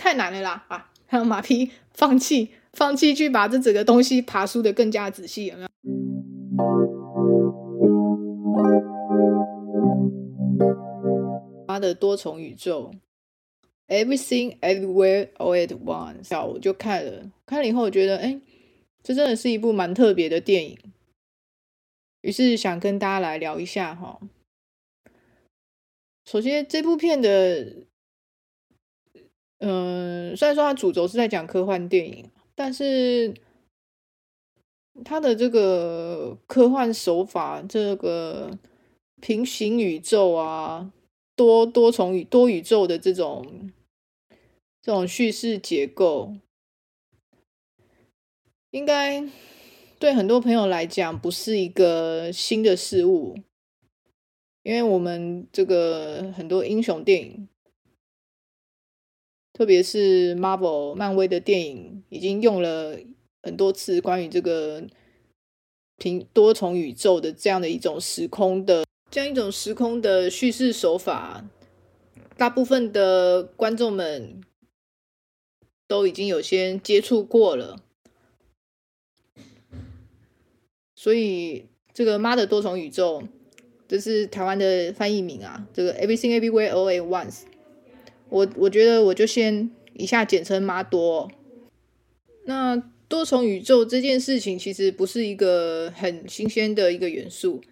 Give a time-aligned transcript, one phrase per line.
[0.00, 0.90] 太难了啦啊！
[1.06, 5.68] 还有马匹放弃，放弃去把这整个东西爬梳得更加仔细，有没有？
[11.68, 12.90] 妈的多重宇宙
[13.88, 18.40] ，Everything Everywhere All at Once，我就看了，看了以后我觉得，哎，
[19.02, 20.78] 这真的是一部蛮特别的电影，
[22.22, 24.18] 于是想跟大家来聊一下哈。
[26.24, 27.84] 首先，这部片的，
[29.60, 33.34] 嗯、虽然说它主轴是在讲科幻电影，但是
[35.04, 38.58] 它的这个科幻手法，这个
[39.20, 40.90] 平行宇宙啊，
[41.36, 43.70] 多多重宇多宇宙的这种
[44.82, 46.34] 这种叙事结构，
[48.70, 49.22] 应该
[49.98, 53.36] 对很多朋友来讲不是一个新的事物。
[54.62, 57.48] 因为我们这个很多英雄电影，
[59.60, 62.96] 特别是 Marvel 漫威的电影，已经用了
[63.42, 64.82] 很多次关于这个
[65.98, 71.44] 平多重宇宙的这样的一种时空的这样一种时空的叙事手法，
[72.38, 74.40] 大部分的观众们
[75.86, 77.82] 都已经有些接触过了，
[80.94, 83.22] 所以这个妈的多重宇宙。
[83.86, 87.40] 这是台湾的翻译名啊，这个 Everything Everywhere All at Once，
[88.30, 91.30] 我我觉得我就先以下简称妈多。
[92.46, 92.76] 那
[93.08, 97.62] 多重宇宙这件事情其实不是一个很新鲜的一个元素，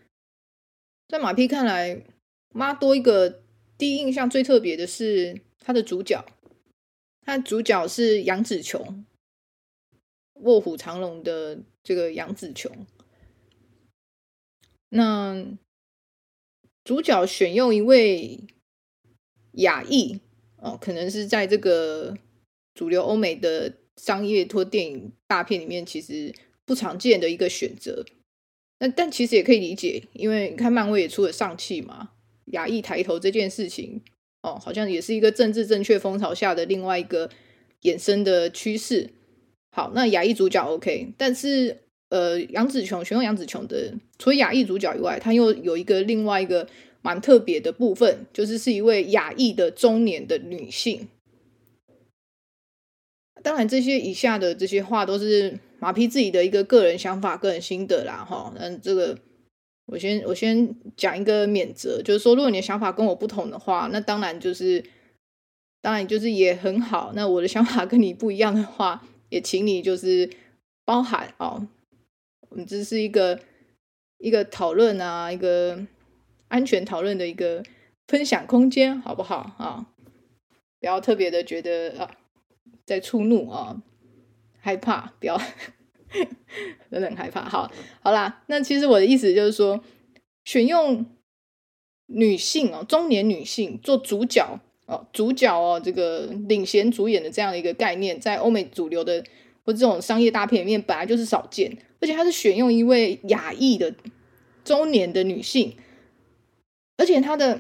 [1.09, 2.05] 在马屁看来，
[2.51, 3.43] 妈多一个
[3.79, 6.25] 第一印象最特别的是它的主角，
[7.23, 9.05] 它的主角是杨紫琼，
[10.41, 12.87] 《卧虎藏龙》的这个杨紫琼，
[14.91, 15.57] 那。
[16.85, 18.47] 主角选用一位
[19.53, 20.23] 亚裔
[20.61, 22.17] 哦，可能是在这个
[22.75, 28.05] 主流欧美的商业或电影大片里面，其实不常见的一个选择。
[28.81, 32.11] 那但其实也可以理解，因为你看漫威也出了上气嘛，
[32.53, 34.03] 亚裔抬头这件事情
[34.43, 37.31] 哦，好像也是一个政治正确风潮下的另外一个
[37.83, 39.11] 衍生的趋势。
[39.71, 41.79] 好，那亚裔主角 OK，但是。
[42.11, 46.67] 呃，杨紫琼选用杨紫琼的，除了亚裔主角以外，他又有一个另外一个
[47.03, 51.09] 蛮特别的部分，就是是一位亚裔的中年的女性。
[53.43, 58.53] 当然，这些以下的这些话都是马屁自己的一个个人想法、个人心得啦，哈。
[58.59, 59.17] 嗯，这个
[59.87, 64.85] 我先我先讲一个免责，就是说，如果你的想法跟我不同的话，那当然就是
[65.81, 67.13] 当然就是也很好。
[67.15, 70.29] 那我的想法跟你不一样的话，也请你就是
[70.85, 71.69] 包含哦。
[72.51, 73.39] 我们这是一个
[74.19, 75.87] 一个讨论啊，一个
[76.49, 77.63] 安全讨论的一个
[78.07, 79.87] 分享空间，好不好啊？
[80.81, 82.11] 不要特别的觉得啊，
[82.85, 83.83] 在触怒啊，
[84.61, 85.41] 害怕，不要，
[86.91, 87.43] 真的很害怕。
[87.49, 87.71] 好，
[88.01, 89.83] 好啦，那其实我的意思就是说，
[90.45, 91.05] 选用
[92.07, 99.25] 女性哦，中年女性做主角哦，主角哦，这个领衔主演的这样的一个概念，在欧美主流的
[99.65, 101.77] 或这种商业大片里面，本来就是少见。
[102.01, 103.93] 而且他是选用一位亚裔的
[104.65, 105.77] 中年的女性，
[106.99, 107.59] 而且他的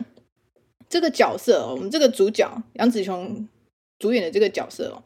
[0.90, 3.48] 这个角色，我们这个主角杨紫琼
[3.98, 5.02] 主演的这个角色哦，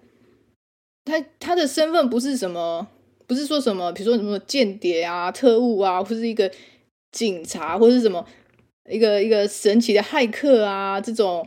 [1.05, 2.89] 他他的身份不是什么，
[3.29, 6.51] 不是说什么，比如说什么间谍啊、特务啊，或是一个
[7.13, 8.27] 警察，或是什么
[8.91, 11.47] 一个一个神奇的骇客啊，这种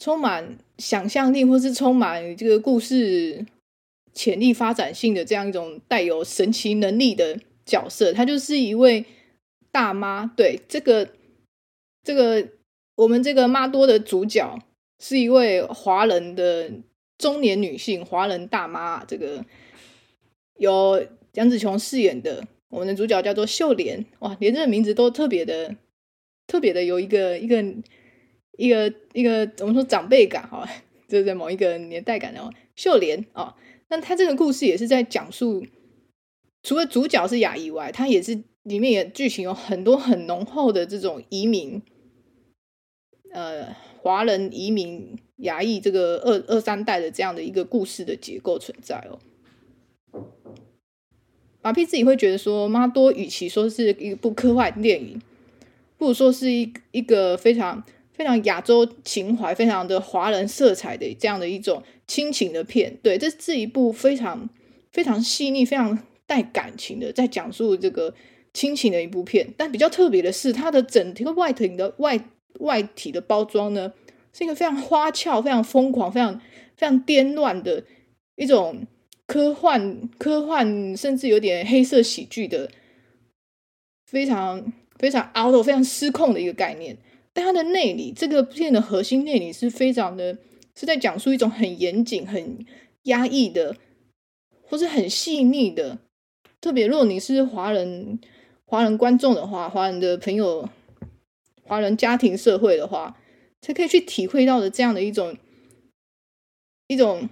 [0.00, 3.46] 充满想象力或是充满这个故事。
[4.14, 9.04] 潜力发展性的这样一种带有神奇能力的角色，他就是一位
[9.70, 10.24] 大妈。
[10.34, 11.06] 对，这个
[12.06, 12.48] 这个
[12.94, 14.56] 我们这个妈多的主角
[15.00, 16.70] 是一位华人的
[17.18, 19.04] 中年女性，华人大妈。
[19.04, 19.44] 这个
[20.58, 24.06] 由杨紫琼饰演的我们的主角叫做秀莲。
[24.20, 25.74] 哇，连这个名字都特别的
[26.46, 27.60] 特别的有一个一个
[28.56, 30.64] 一个一个怎么说长辈感哈，
[31.08, 33.56] 就是在某一个年代感哦，秀莲啊。
[33.88, 35.66] 那他这个故事也是在讲述，
[36.62, 41.82] 除了主角是亚裔外，他也是里面也剧情有很多很浓厚的这种移民，
[43.36, 50.22] 呃，华人移民牙裔这个二二三代的这样的一个故事的结构存在哦。
[51.60, 55.20] 马屁自己会觉得说，妈多与其说是一部科幻电影，
[55.98, 57.84] 不如说是一一个非常
[58.14, 61.82] 非常亚洲情怀、非常的华人色彩的这样的一种。
[62.08, 64.48] 亲情的片，对，这是一部非常
[64.92, 68.14] 非常细腻、非常带感情的，在讲述这个
[68.54, 69.52] 亲情的一部片。
[69.56, 72.16] 但比较特别的是，它的整体外体的外
[72.60, 73.92] 外体的包装呢，
[74.32, 76.40] 是一个非常花俏、非常疯狂、非常
[76.76, 77.84] 非常颠乱的
[78.36, 78.86] 一种
[79.26, 82.70] 科幻、科幻，甚至有点黑色喜剧的，
[84.06, 86.96] 非常非常 out、非常失控的一个概念。
[87.32, 90.38] 但它的内里，这个片的核心内里是非常的，
[90.74, 92.64] 是在讲述一种很严谨、很
[93.02, 93.76] 压抑的，
[94.62, 95.98] 或是很细腻的。
[96.60, 98.18] 特别，如果你是华人、
[98.64, 100.66] 华人观众的话，华人的朋友、
[101.66, 103.18] 华人家庭社会的话，
[103.60, 105.36] 才可以去体会到的这样的一种
[106.88, 107.28] 一种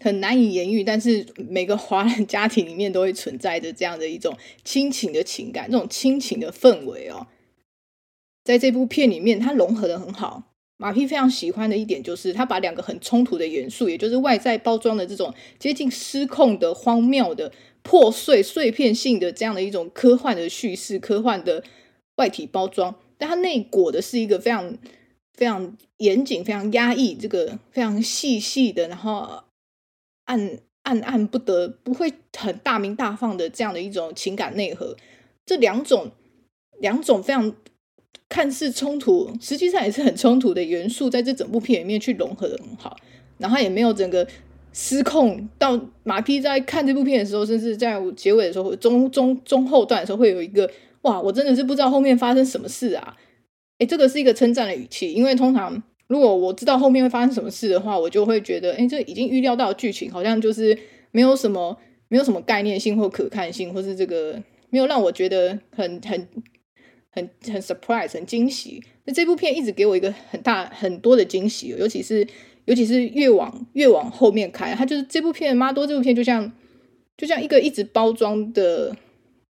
[0.00, 7.26] 很难以言喻，但是每个华人家庭里面都会存在着这样的一种亲情的情感，这种亲情的氛围哦。
[8.44, 10.44] 在这部片里面，它融合的很好。
[10.80, 17.52] 马屁非常喜欢的一点就是，他把两个很冲突的元素，也就是外在包装的这种接近失控的、荒谬的、
[17.82, 21.64] 破碎、碎片性的这样的一种科幻的叙事、科幻的
[22.14, 24.78] 外体包装，但它内裹的是一个非常、
[25.34, 29.44] 非常严谨、非常压抑、这个非常细细的，然后
[30.24, 34.96] 暗暗暗不得不会很大鸣大放的这样的一种情感内核。
[35.44, 36.12] 这两种
[36.80, 37.54] 两种非常。
[38.30, 42.94] 看似冲突，实际上也是很冲突的元素，在这整部片里面去融合的很好。
[43.38, 44.28] 然后也没有整个
[44.74, 50.70] 失控到马屁在看这部片的时候，甚至在结尾的时候，中中中后段的时候，会有一个
[51.08, 53.16] 哇，我真的是不知道后面发生什么事啊！
[53.78, 60.76] 诶，这个是一个称赞的语气，因为通常如果我知道后面会发生什么事的话，我就会觉得，诶，这已经预料到剧情好像就是
[61.10, 61.76] 没有什么
[62.08, 66.28] 没有什么概念性或可看性，或是这个没有让我觉得很很。
[67.10, 68.80] 很很 surprise，很惊喜。
[69.04, 72.24] 那这部片一直给我一个很大很多的惊喜，尤其是
[72.66, 76.52] 尤其是越往越往后面开，它就是这部片《妈多》这部片就像
[77.16, 78.94] 就像一个一直包装的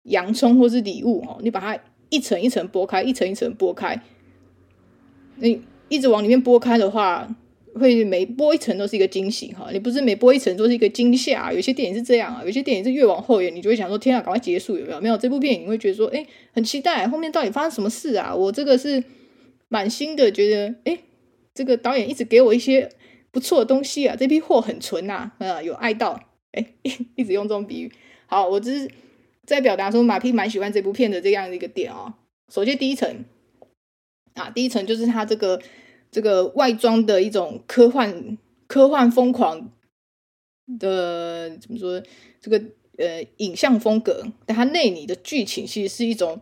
[0.04, 1.78] 洋葱或是礼物哦，你把它
[2.10, 4.00] 一层一层剥开，一层一层剥开，
[5.36, 7.36] 你一直往里面剥开的话。
[7.74, 11.50] 会每播一层都是一个惊喜哈，你不是每播一层都是一个惊吓。
[11.50, 15.00] 有些电影是这样啊，有些电影是越往后演，你就会想说天啊，赶快结束有没有？
[15.00, 18.34] 没有这部电影你会觉得说，哎，很期待后面到底发生什么事啊？
[18.34, 19.02] 我这个是
[19.68, 20.98] 满心的觉得，哎，
[21.54, 22.90] 这个导演一直给我一些
[23.30, 26.20] 不错的东西啊，这批货很纯呐，啊，有爱到，
[26.52, 26.66] 哎，
[27.16, 27.90] 一直用这种比喻。
[28.26, 28.90] 好，我只是
[29.46, 32.14] 在表达说马屁蛮喜欢这部片的这样的一个点哦。
[32.52, 33.24] 首先第一层
[34.34, 35.60] 啊，第一层就是他这个。
[36.14, 38.36] 这个外装的一种科幻、
[38.66, 39.72] 科幻疯狂
[40.78, 42.02] 的怎么说？
[42.38, 42.62] 这个
[42.98, 46.38] 呃影像风格，但它内里的剧情其实是一种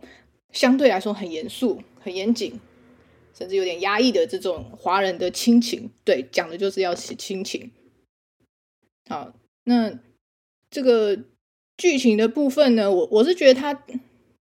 [0.51, 2.59] 相对来说很严肃、很严谨，
[3.33, 5.89] 甚至有点压抑的这种华人的亲情。
[6.03, 7.71] 对，讲的就是要写亲情。
[9.07, 9.33] 好，
[9.63, 9.97] 那
[10.69, 11.17] 这个
[11.81, 13.83] 剧情的部分呢，我我是觉得它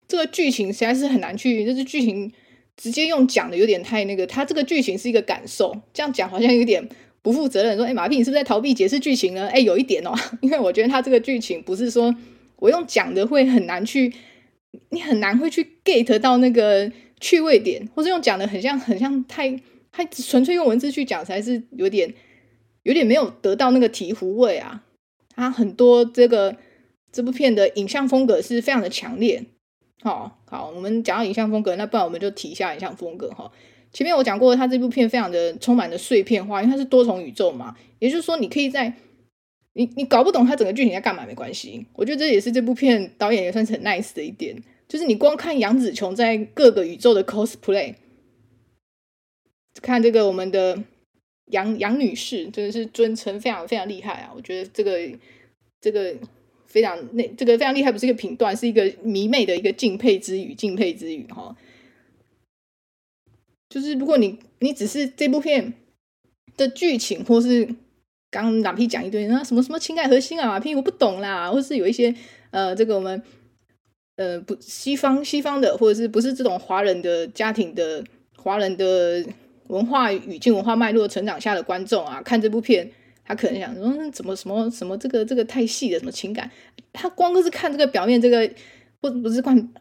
[0.06, 2.30] 这个剧情实在是很难去，就是剧情。
[2.76, 6.88] 直接用讲的有点太那个，他这个剧情是一个感受，这样讲好像有点
[7.20, 7.76] 不负责任。
[7.76, 9.46] 说，哎，马屁，你是不是在逃避解释剧情呢？
[9.48, 12.14] 哎，有一点哦， 因为我觉得他这个剧情不是说
[12.56, 14.10] 我用讲的会很难去，
[14.88, 16.90] 你很难会去 get 到那个
[17.20, 19.60] 趣味点，或者用讲的很像很像太
[19.92, 22.14] 太纯粹用文字去讲才是有点
[22.84, 24.82] 有点没有得到那个醍醐味啊。
[25.36, 26.56] 他很多这个
[27.12, 29.44] 这部片的影像风格是非常的强烈。
[30.02, 33.52] 好好，我们讲到影像风格，那不然我们就提一下影像风格哈。
[33.92, 37.76] 前面我讲过，它这部片非常的充满了碎片化，因为它是多重宇宙嘛。
[37.98, 38.94] 也就是说，你可以在
[39.74, 41.84] 你你搞不懂它整个剧情在干嘛没关系。
[41.92, 44.56] 我觉得这也是这部片导演也算是很 nice 的一点，
[44.88, 47.96] 就是你光看杨紫琼在各个宇宙的 cosplay，
[49.82, 50.82] 看这个我们的
[51.46, 54.32] 杨杨女士真的是尊称非常非常厉害啊！
[54.34, 54.98] 我觉得这个
[55.78, 56.16] 这个。
[56.70, 61.56] 非常那这个非常厉害，不是一个评断，是一个迷妹的一个敬佩之语，敬佩之语哈。
[63.68, 65.74] 就是如果你你只是这部片
[66.56, 67.68] 的剧情，或是
[68.30, 72.14] 刚马屁讲一堆那什么什么情感核心啊，马屁我不懂啦，或是有一些
[72.52, 73.20] 呃这个我们
[74.14, 78.04] 呃不西方西方的，或者是不是这种华人的家庭的
[78.36, 79.26] 华人的
[79.66, 82.92] 文化语境文化脉络成长下的观众啊，看这部片。
[83.30, 86.50] 他可能想说，那怎么什么什么这个这个太细的什么情感，
[86.92, 88.50] 他光是看这个表面这个
[89.00, 89.72] 不不是光，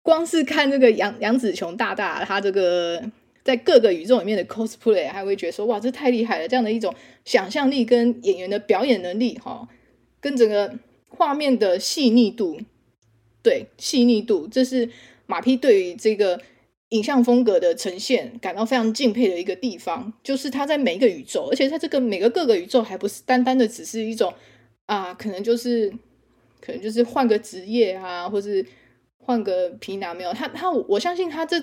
[0.00, 3.02] 光是看这个杨杨紫琼大大他这个
[3.44, 6.48] 在各个宇宙里面的 cosplay，还会觉得说哇，这太厉害了！
[6.48, 6.94] 这样的一种
[7.26, 9.68] 想象力跟演员的表演能力，哈，
[10.22, 10.74] 跟整个
[11.10, 12.58] 画面的细腻度，
[13.42, 14.88] 对细腻度，这是
[15.26, 16.40] 马屁对于这个。
[16.90, 24.32] 影像风格的呈现，感到非常敬佩的一个地方，就是他在每一个宇宙，而且在这个每个各个宇宙，还不是单单的只是一种
[24.86, 25.88] 啊，可能就是
[26.60, 28.64] 可能就是换个职业啊，或是
[29.18, 31.62] 换个皮囊，没有他他，我相信他这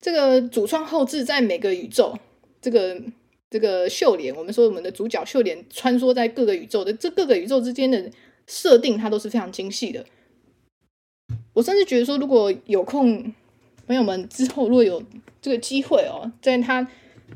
[0.00, 2.16] 这个主创后置在每个宇宙，
[2.60, 3.02] 这个
[3.50, 8.08] 这个秀莲，我们说我们的主角秀莲穿梭在各个宇宙的这各个宇宙之间的
[8.46, 10.06] 设定，它都是非常精细的。
[11.52, 13.34] 我甚至觉得说，如果有空，
[13.86, 15.02] 朋友们之后如果有
[15.40, 16.88] 这个机会哦，在他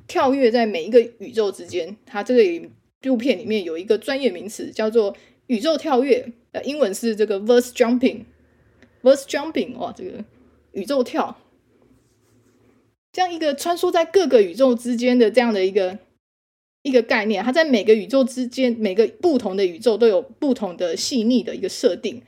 [0.07, 5.16] 跳跃在每一个宇宙之间，他这个纪录片里面有一个专业名词叫做
[5.47, 10.25] 宇宙跳跃，呃，英文是这个 verse jumping，verse jumping 哇，这个
[10.73, 11.37] 宇宙跳。
[13.12, 15.99] 这样一个穿梭在各个宇宙之间的这样的一个
[16.83, 22.23] 一个概念，它在每个宇宙之间，每个不同的宇宙都有不同的细腻的一个设定。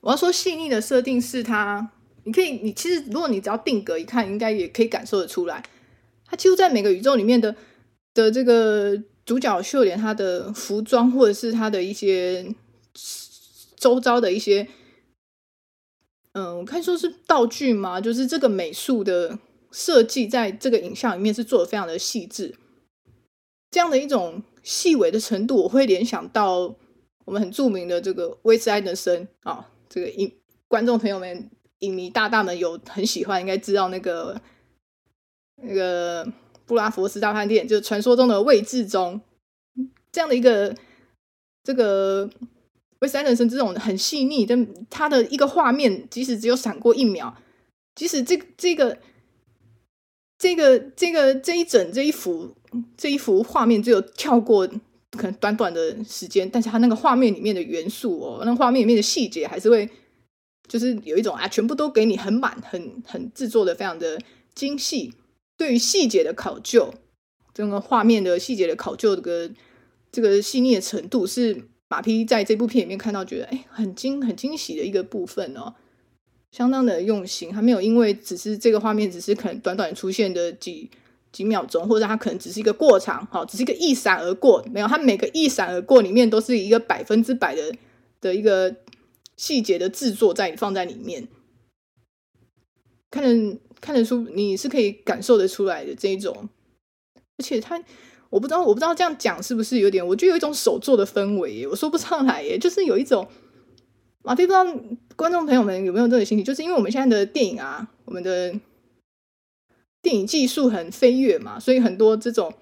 [0.00, 1.92] 我要说细腻的设定是它，
[2.26, 5.64] 你可以，你其实如果你只要定格一看，应该也可以感受得出来。
[6.26, 7.54] 它几乎在每个宇宙里面的
[8.12, 12.52] 的这个主角秀莲，她的服装或者是她的一些
[13.76, 14.66] 周遭的一些。
[16.32, 19.38] 嗯，我看说是道具嘛，就是这个美术的
[19.70, 22.56] 设计，在这个影像里面是做的非常的细致，
[23.70, 26.74] 这样的一种细微的程度，我会联想到
[27.24, 30.30] 我们很著名的这个威斯安德森啊，这个影
[30.68, 31.48] 观众朋友们、
[31.86, 34.40] 影迷大大们有很喜欢，应该知道那个
[35.62, 36.26] 那个
[36.66, 39.20] 布拉佛斯大饭店，就是传说中的位置中
[40.12, 40.74] 这样的一个
[41.64, 42.30] 这个。
[43.00, 47.36] 威斯安德森这种很细腻，但他的一个画面，即使只有闪过一秒，
[47.94, 48.96] 即使这这个
[50.38, 52.54] 这个这个这一整这一幅
[52.96, 54.66] 这一幅画面只有跳过
[55.10, 59.86] 可能短短的时间，但是他那个画面里面的元素哦，那画面里面的细节还是会
[60.68, 64.18] 就是有一种啊，全部都给你很满，很很制作的非常的
[64.54, 65.12] 精细，
[65.56, 66.92] 对于细节的考究，
[67.54, 69.50] 整个画面的细节的考究，这个
[70.10, 71.64] 这个细腻的程度是。
[71.88, 75.72] 马匹在这部片里面看到，觉得哎，很惊、很惊喜的一个部分哦，
[76.50, 77.54] 相当的用心。
[77.54, 80.90] 还没有因为只是这个画面，只是可能短短出现的几
[81.30, 84.60] 几秒钟，或者它可能只是一个过场，好，只是一个一闪而过。
[84.72, 87.72] 没有，它每个一闪而过里面都是一个百分之百的
[88.20, 88.74] 的一个
[89.36, 91.28] 细节的制作在放在里面，
[93.10, 96.48] 看得看得出，你是可以感受得出来的这一种，
[97.38, 97.82] 而且它。
[98.28, 100.04] 我不知道，我不知道这样讲是不是有点？
[100.04, 103.26] 我觉得有一种手作的氛围耶，我说不上来耶，就是有一种
[104.24, 104.64] 马屁，不知道
[105.14, 106.42] 观众朋友们有没有这个心理？
[106.42, 108.52] 就是因为我们现在的电影啊，我们的
[110.02, 112.52] 电影技术很飞跃嘛，所以很多这种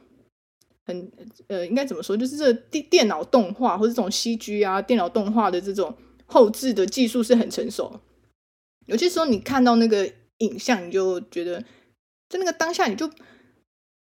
[0.85, 1.11] 很
[1.49, 2.15] 呃，应该怎么说？
[2.15, 5.97] 就是这电电脑动画或者这种 CG 啊，电脑动画的这种
[6.35, 8.01] 后置的技术是很成熟。
[8.87, 11.61] 有些时候你看到那个影像，你就觉得
[12.29, 13.09] 在那个当下你就。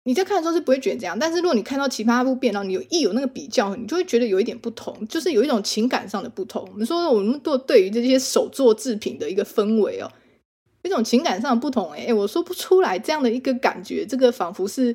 [0.04, 6.68] 你在看的时候是不会觉得这样，但是如果你看到其他部片，然后你有一有那个比较，你就会觉得有一点不同，就是有一种情感上的不同。
[6.72, 10.10] 我们说我们对对于这些手作制品的一个氛围哦，
[10.82, 14.92] 一种情感上的不同，哎，我说不出来这样的一个感觉，这个仿佛是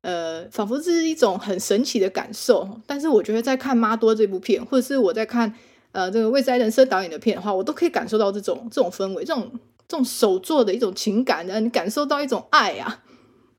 [0.00, 2.80] 呃，仿佛是一种很神奇的感受。
[2.88, 5.54] 但是我觉得在看《妈多》这部片，或者是我在看
[5.92, 9.50] 呃这个魏斯安德森导演的片的话，我都可以感受到这种这种氛围，这种
[9.88, 13.02] 这种手作的一种情感，让你感受到一种爱啊。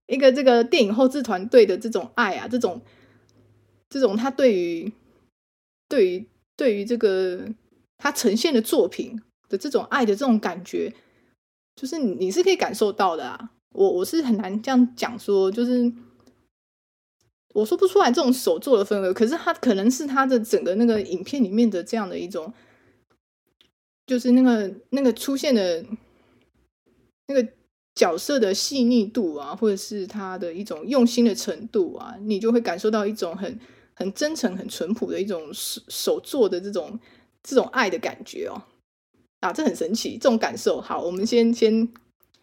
[0.08, 2.82] 一个这个电影后制团队的这种爱啊，这种
[3.90, 4.92] 这种他对于
[5.88, 7.42] 对于对于这个
[7.98, 10.94] 他呈现的作品的这种爱的这种感觉，
[11.76, 13.52] 就是你是可以感受到的啊。
[13.74, 15.90] 我我是很难这样讲说，就是
[17.53, 22.53] 我说不出来这种手作的氛围，可是他可能是他的整个那个影片里面的这样的一种，
[24.05, 25.86] 就是那个那个出现的
[27.27, 27.48] 那个。
[27.93, 33.60] 角色的细腻度啊，或者是他的一种用心的程度啊，你就会感受到一种很
[33.93, 36.98] 很真诚、很淳朴的一种手手做的这种
[37.43, 38.63] 这种爱的感觉哦。
[39.41, 40.79] 啊，这很神奇，这种感受。
[40.79, 41.89] 好，我们先先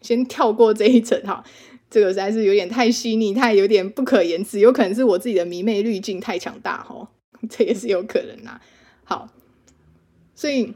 [0.01, 1.43] 先跳过这一层哈，
[1.89, 7.09] 这个实在是有点太细腻，太有点不可言辞，有可能是我自己的迷妹滤镜太强大哈，
[7.49, 8.59] 这也是有可能呐。
[9.03, 9.29] 好，
[10.35, 10.73] 所以。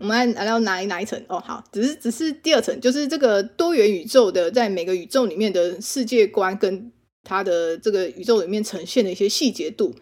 [0.00, 6.92] 我们来聊哪一哪一层哦，好，只是只是第二层，就是这个多元宇宙的，在每个宇宙里面的世界观跟
[7.24, 9.96] 它的这个宇宙里面呈现的一些细节度。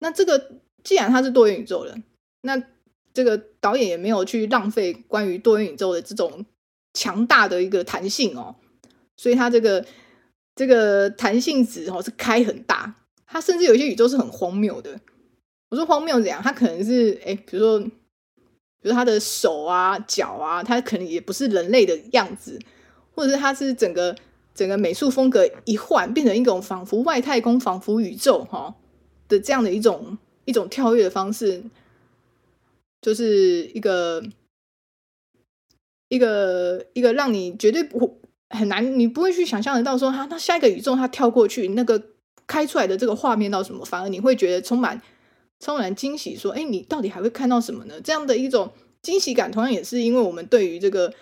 [0.00, 1.96] 那这个既然它是多元宇宙了，
[2.42, 2.62] 那
[3.14, 6.44] 这个导演也没有去浪费关于多元宇宙的这种
[6.94, 8.54] 强大的一个弹性哦，
[9.16, 9.84] 所以它这个
[10.54, 12.94] 这个弹性值哦是开很大，
[13.26, 15.00] 它甚至有些宇宙是很荒谬的。
[15.70, 16.40] 我说荒谬怎样？
[16.42, 17.90] 它可能是哎，比如说。
[18.84, 22.58] 比如他的手啊、脚啊，他可能也不是人类的样子，
[23.14, 24.12] 或者是他是整个
[24.56, 28.74] 整个美术风格一换，变成一种仿佛外太空、仿佛宇宙哈
[29.28, 31.62] 的这样的一种一种跳跃的方式，
[33.00, 34.20] 就是一个
[36.12, 42.02] 一个一个让你绝对不很难，你不会去想象得到说，他那下一个宇宙他跳过去，那个
[42.46, 45.00] 开出来的这个画面到什么，反而你会觉得充满
[45.58, 47.94] 充满惊喜，说，哎，你到底还会看到什么呢？
[48.04, 51.14] 这样的一种惊喜感，同样也是因为我们对于这个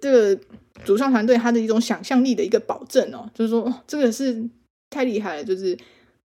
[0.00, 0.42] 这个
[0.84, 4.50] 主创团队他的一种想象力的一个保证哦，就是说，哦，这个是
[4.90, 5.78] 太厉害了，就是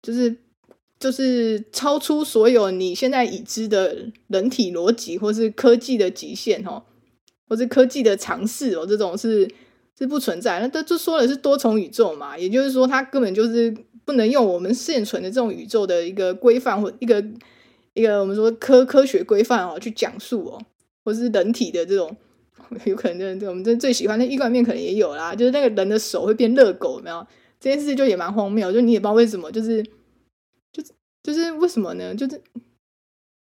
[0.04, 0.36] 就是。
[0.98, 6.82] 就是超出所有你现在已知的人体逻辑，或是科技的极限哦，
[7.48, 9.50] 或是科技的尝试哦，这种是
[9.98, 10.60] 是不存在。
[10.60, 17.24] 那这就说的是多重宇宙嘛，也就是说，它根本就是不能用我们现存的这种宇宙的一个规范或一个
[17.94, 20.62] 一个我们说科科学规范哦去讲述哦，
[21.04, 22.16] 或是人体的这种
[22.86, 27.26] 有可能就我们这最喜欢的异观面可能也有啦，就是那个人的手会变热狗，有没有？
[27.60, 29.84] 这件事就也蛮荒谬，就你也不知道为什么，就是
[30.72, 30.92] 就是。
[31.24, 32.14] 就是为什么呢？
[32.14, 32.40] 就是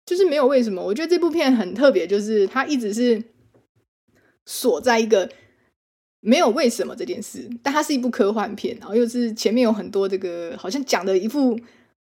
[0.06, 0.84] 就是没有为什么。
[0.84, 3.20] 我觉得这部片很特别，就是它一直是
[4.46, 5.30] 锁在一个
[6.22, 11.60] 没有为什么这件事，但它是一部科幻片，然后又是前面有很多这个好像讲的一副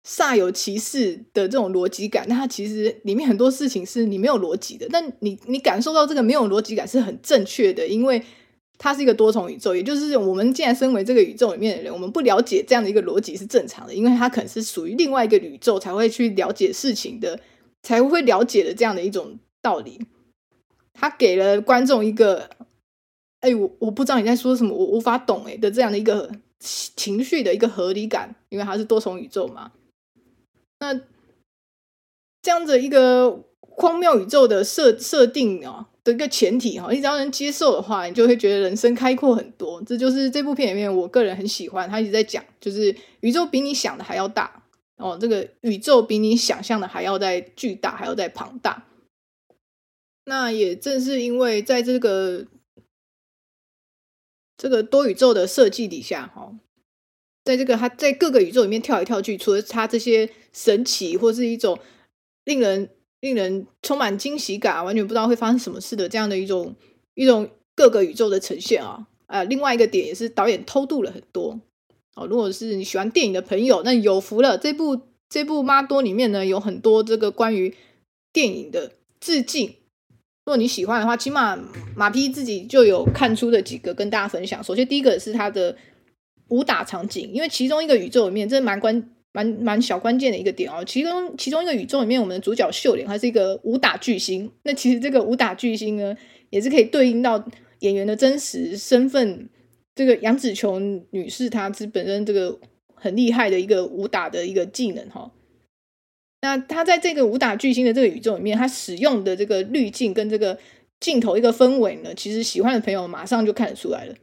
[0.07, 8.23] 煞有其事的这种逻辑感，但它其实里面很多事情是你没有逻辑的，但你你感受到这个没有逻辑感是很正确的，因为。
[8.79, 17.39] 它是一个多重宇宙，也就是我们既然身为这个宇宙里面的人，我们不了解这样的一个逻辑是正常的，因为它可能是属于另外一个宇宙才会去了解事情的，
[17.81, 19.99] 才会了解的这样的一种道理。
[20.99, 22.49] 他给了观众一个，
[23.41, 29.71] 哎，我我不知道你在说什么，我无法懂哎的这样的一个情绪的一个合理感，因为它是多重宇宙嘛。
[30.79, 30.93] 那
[32.41, 35.87] 这样子一个荒谬宇宙的设设定啊。
[36.07, 39.81] 的一个前提哈，你只要能接受的话，你就会觉得人生开阔很多。
[39.81, 44.63] 这就是这部片里面我个人很喜欢，他一直在讲，就是宇宙比你想的还要大
[44.95, 48.86] 哦，这个宇宙比你想象的还要再巨大，还要再庞大。
[50.27, 52.45] 那也正是因为在这个
[54.57, 56.53] 这个多宇宙的设计底下，哈，
[57.43, 61.79] 在这个他在各个宇宙里面跳来跳去，除了他这些神奇或是一种
[62.43, 62.89] 令人。
[63.19, 66.75] 令人充满惊喜感，完全不知道会发生什么事的这样的一种
[67.15, 69.07] 一种各个宇宙的呈现啊！
[69.25, 71.59] 啊，另外一个点也是导演偷渡了很多
[72.13, 72.27] 哦。
[72.27, 74.55] 如果是你喜欢电影的朋友，那有福了。
[74.55, 77.75] 这部这部妈多里面呢，有很多这个关于
[78.31, 79.73] 电影的致敬。
[80.47, 81.59] 如果你喜欢的话，起码
[81.93, 84.63] 马匹自己就有看出的几个跟大家分享。
[84.63, 85.75] 首先，第一个是他的
[86.47, 89.09] 武打场景，因为其中一个宇宙里面，这蛮关。
[89.33, 94.49] 蛮蛮小关键的一个点哦，其中其中一个宇宙里面，我们的主角秀莲还是一个武打巨星。
[94.63, 96.15] 那其实这个武打巨星呢，
[96.49, 97.45] 也是可以对应到
[97.79, 99.47] 演员的真实身份。
[99.93, 102.57] 这个杨紫琼女士，她是本身这个
[102.95, 105.29] 很厉害的一个武打的一个技能哈。
[106.47, 110.57] 那他在这个武打巨星的这个宇宙里面，他使用的这个滤镜跟这个
[111.01, 114.15] 镜头一个氛围呢，其实喜欢的朋友马上就看得出来了，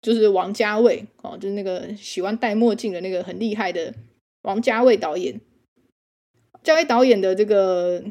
[0.00, 3.92] 就是王家卫哦，就是那个喜欢戴墨镜的那个很厉害的。
[4.40, 5.38] 王家卫导演，
[6.62, 8.02] 家卫导演的这个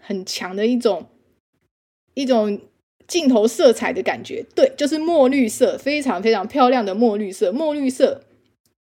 [0.00, 1.06] 很强的一种
[2.14, 2.60] 一种
[3.08, 8.22] 镜头色彩的感觉，对，就是墨绿色，非常非常漂亮的墨绿色，墨绿色。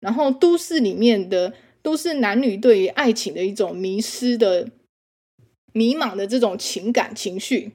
[0.00, 1.52] 然后都市里面的
[1.86, 4.68] 都是男女对于爱情的一种迷失的
[5.72, 7.74] 迷茫的这种情感情绪，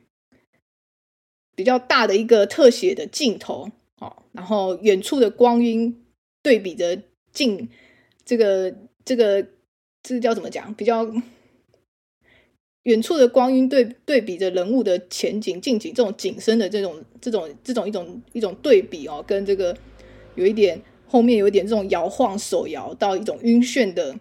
[1.55, 6.03] 比较大的一个特写的镜头，哦，然后远处的光晕
[6.43, 7.69] 对比着近
[8.25, 8.75] 这个。
[9.03, 9.47] 这个
[10.03, 10.71] 这个叫怎么讲？
[10.75, 11.11] 比较
[12.83, 19.75] 远处的光晕对对比着人物的前景、近景这种景深的这种这种这种一种一种对比哦，跟这个
[20.35, 20.79] 有一点
[21.11, 24.15] 后面有点这种摇晃手摇到一种晕眩的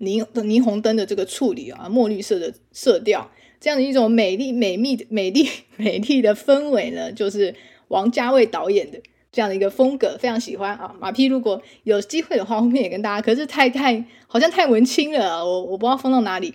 [0.00, 7.54] 霓霓虹灯的这个处理啊，墨绿色的色调，这样的一种美丽 美丽美丽 美丽的氛围呢，就是
[7.88, 8.98] 王家卫导演的。
[9.30, 13.20] 这样的一个风格非常喜欢啊，马匹如果有机会的话，后面也跟大家。
[13.20, 16.54] 可是太太好像太文青了，我我不知道放到哪里。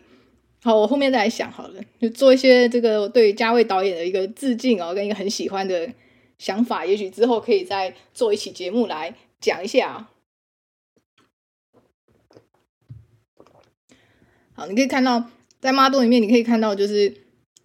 [0.63, 5.89] 好，我后面再来想好了，就做一些这个对家卫导演的一个致敬哦，跟一个很喜欢的
[6.39, 10.09] 想法，也许之后可以再做一期节目来讲一下。
[14.55, 17.15] 好，你可以看到在妈多里面，你可以看到就是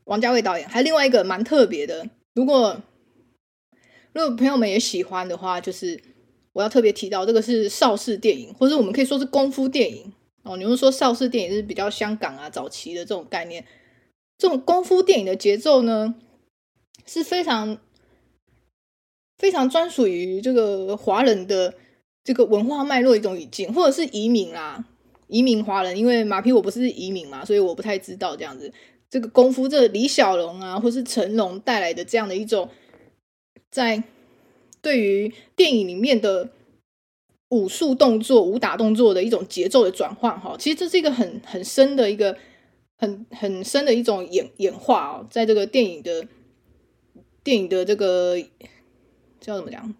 [0.04, 2.82] 王家卫导演，还有另外一个蛮特别的，如果。
[4.16, 6.00] 如果朋友们也喜欢的话，就是
[6.52, 10.12] 我要特别提到这个是邵氏电影，或者我们可以说是功夫电影
[10.44, 10.56] 哦。
[10.56, 13.66] 你们说邵氏电影是比较香港啊早期的这种概念，
[14.38, 16.14] 这种功夫电影的节奏呢
[17.04, 17.76] 是非常
[19.38, 21.74] 非常专属于这个华人的
[22.22, 24.84] 这个文化脉络一种语境，或者是移民啦，
[25.28, 25.96] 移民华人。
[25.96, 28.72] 因为马匹我不是移民嘛，所以我不太知道这样子。
[29.10, 32.68] 这个功夫，这个李小龙啊，或是成龙带来的这样的一种。
[33.70, 34.04] 在
[34.80, 36.48] 对于电影里面的
[37.48, 42.36] 武术动作、武打动作的一种节奏的转换，哈，其实这是一个很很深的一个
[42.96, 46.26] 很很深的一种演演化哦，在这个电影的
[47.42, 48.36] 电影的这个
[49.44, 49.94] 叫怎么讲？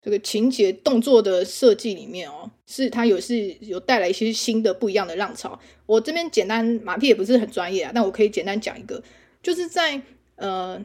[0.00, 5.60] 这个情节动作的设计里面哦，是它有是有带来一些新的不一样的浪潮。
[5.86, 9.00] 我这边简单马屁也不是很专业啊，但我可以简单讲一个，
[9.42, 10.02] 就是在
[10.34, 10.84] 呃，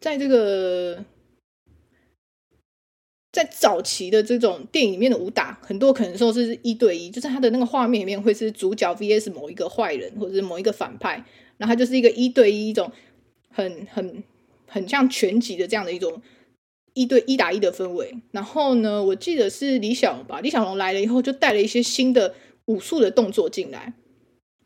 [0.00, 1.02] 在这个
[3.32, 11.24] 在早期的这种电影里面的武打，很多可能说是一对一，就是它的那个画面里面会是主角 VS 某一个坏人或者是某一个反派，
[11.56, 12.92] 然后它就是一个一对一一种
[13.48, 14.22] 很很
[14.66, 16.20] 很像拳击的这样的一种。
[16.96, 20.40] 一对一打一的氛围，然后呢，我记得是李小龙吧。
[20.40, 23.92] 李小龙来了以后，就带了一些新的武术的动作进来，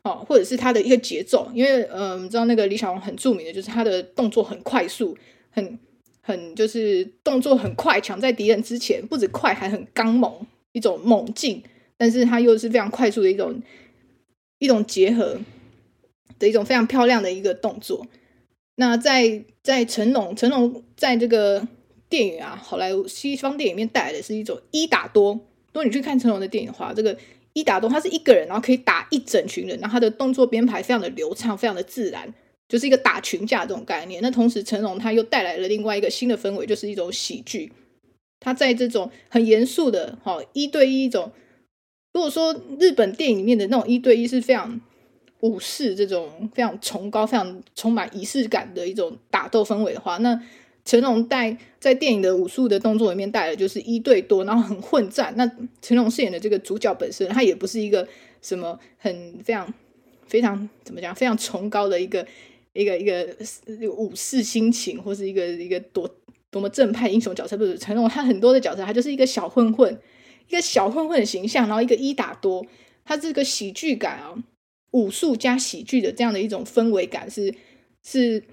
[0.03, 1.51] 哦，或者是他的一个节奏。
[1.53, 5.17] 因为，嗯、你知道那个李小龙很著名的就是他的动作很快速，
[5.49, 5.77] 很
[6.21, 10.33] 很就是动作很快，抢在敌人之前，不止快，还很刚猛，
[10.71, 11.61] 一种猛劲。
[11.97, 13.61] 但是他又是非常快速的一种
[14.59, 15.37] 一种结合
[16.39, 18.07] 的一种非常漂亮的一个动作。
[18.77, 21.67] 那在在成龙，成龙在这个。
[22.11, 25.33] 电影啊，好莱坞西方电影里面带来的是一种一打多。
[25.33, 27.17] 如果你去看成龙的电影的话，这个
[27.53, 32.31] 一打多，他是一个人，然后可以打一整群人，然后他的动作编排非常的流畅，非常的自然，
[32.67, 34.21] 就是一个打群架这种概念。
[34.21, 37.71] 那同时，成龙他又带来了另外一个新的氛围，就是一种喜剧。
[38.41, 41.31] 他在这种很严肃的哈一对一一种，
[42.13, 44.81] 如果说日本电影里面的那种一对一是非常
[45.39, 50.37] 武士这种非常崇高、非常充满仪式感的一种打斗氛围的话，那
[50.83, 55.33] 成龙带在电影的武术的动作里面带的就是一对多，然后很混战。
[55.37, 55.45] 那
[55.81, 58.07] 成龙饰演的这个主角本身，他也不是一个
[58.41, 59.71] 什么很非常
[60.25, 62.25] 非常怎么讲非常崇高的一个
[62.73, 63.27] 一个一个
[63.95, 66.09] 武士心情，或是一个一个多
[66.49, 67.55] 多么正派英雄角色。
[67.55, 69.95] 不是成龙，他很多的角色，他就是一个小混混，
[70.47, 72.65] 一个小混混的形象，然后一个一打多，
[73.05, 74.33] 他这个喜剧感啊，
[74.91, 77.53] 武术加喜剧的这样的一种氛围感是
[78.03, 78.43] 是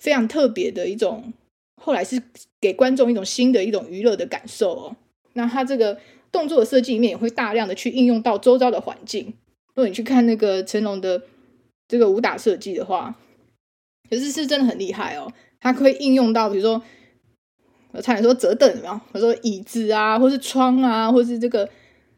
[0.00, 1.32] 非常特别的一种。
[1.80, 2.22] 后来是
[2.60, 4.96] 给观众一种新的一种娱乐的感受哦。
[5.34, 5.98] 那他这个
[6.30, 9.34] 动作的设计里面也会大量的去应用到周遭的环境。
[9.74, 11.22] 如果你去看那个成龙的
[11.88, 13.14] 这个武打设计的话，
[14.08, 15.32] 其实是真的很厉害哦。
[15.60, 16.80] 它可以应用到，比如说
[17.90, 19.00] 我差点说折凳，有没有？
[19.12, 21.68] 我说椅子啊，或是窗啊，或是这个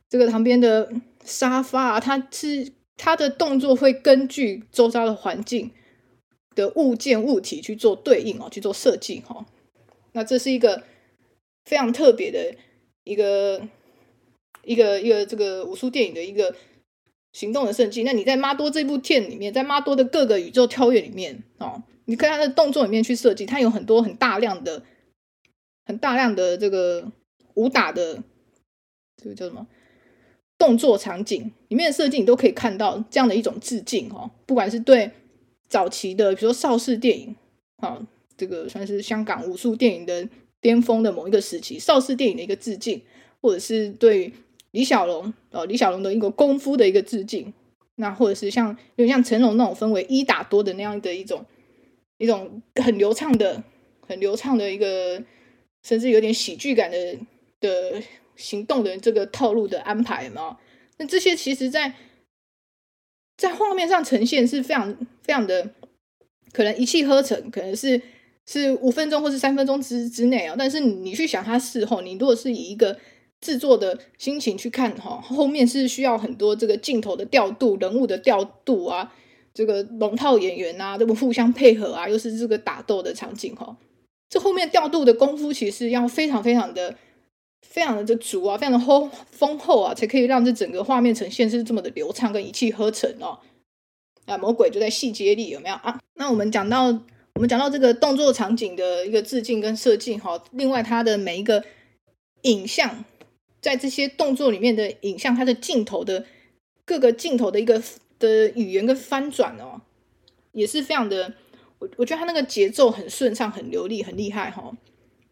[0.09, 0.93] 这个旁边的
[1.25, 5.71] 沙发啊，它是它的动作会根据周遭的环境
[6.57, 9.47] 的物件物体去做对应哦，去做设计哈。
[10.13, 10.83] 那这是一个
[11.67, 12.53] 非常特别的
[13.05, 13.69] 一个
[14.65, 16.57] 一个一个这个武术电影的一个
[17.33, 18.03] 行动的设计。
[18.03, 24.83] 那你在妈多这部片里面，在妈多的各个宇宙跳跃里面哦，你看他的动作里面去设计，它有很多很大量的、
[25.85, 27.13] 很大量的这个
[27.55, 28.23] 武打的
[29.23, 29.67] 这个叫什么
[30.57, 35.11] 动作场景里面的设计，你都可以看到这样的一种致敬哦，不管是对
[35.69, 37.37] 早期的，比如说邵氏电影
[37.77, 38.07] 啊。
[38.39, 40.29] 这个算是香港武术电影的
[40.61, 43.01] 巅峰的某一个时期，邵氏电影的一个致敬，
[43.41, 44.31] 或者是对
[44.73, 47.51] 李小龙哦，李小龙的一个功夫的一个致敬，
[47.95, 51.47] 那或者是像有点像成龙那种分为一打多的那样的一种
[52.19, 53.65] 一种很流畅的、
[54.07, 55.23] 很流畅的一个，
[55.83, 57.17] 甚至有点喜剧感的
[57.59, 58.03] 的
[58.37, 60.59] 行动的这个套路的安排嘛？
[60.99, 61.95] 那这些其实在
[63.37, 65.71] 在画面上呈现是非常非常的
[66.53, 68.01] 可能一气呵成，可能是。
[68.49, 72.97] 是五分钟或是三分钟之之内啊，但是你去想它事后，你如果是以一个
[73.41, 79.13] 制作的心情去看哈，后面是需要很多这个镜头的调度、人物的调度啊，
[79.53, 83.77] 这个龙套演员啊，这么互相配合啊，又是这个打斗的场景哈，
[84.31, 86.95] 这后面调度的功夫其实要非常非常的、
[87.63, 93.39] 非常的这足啊，非常的丰丰厚啊，才可以让这整个画面呈现是这么的流畅跟一气呵成哦。
[94.25, 96.01] 啊，魔鬼就在细节里，有没有啊？
[96.15, 97.03] 那我们讲到。
[97.35, 101.63] 我们讲到这个动作场景的一个致敬跟设计哈，另外它的每一个
[102.45, 103.05] 影像，
[103.61, 106.25] 在这些动作里面的影像，它的镜头的
[106.87, 107.83] 各个镜头的一个
[108.19, 109.83] 的语言跟翻转哦，
[110.53, 111.35] 也是非常的，
[111.79, 114.75] 我我觉得它那个节奏很顺畅、很流利、很厉害哈，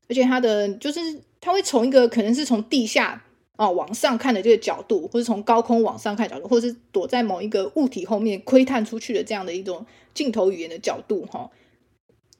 [0.06, 1.00] 而且它的就是
[1.44, 3.22] 它会从一个可能是从地下
[3.56, 11.50] 啊往上看的这个角度，或是从高空往上看角度，或者是躲在某一个物体后面窥探出去的这样的一种镜头语言的角度哈。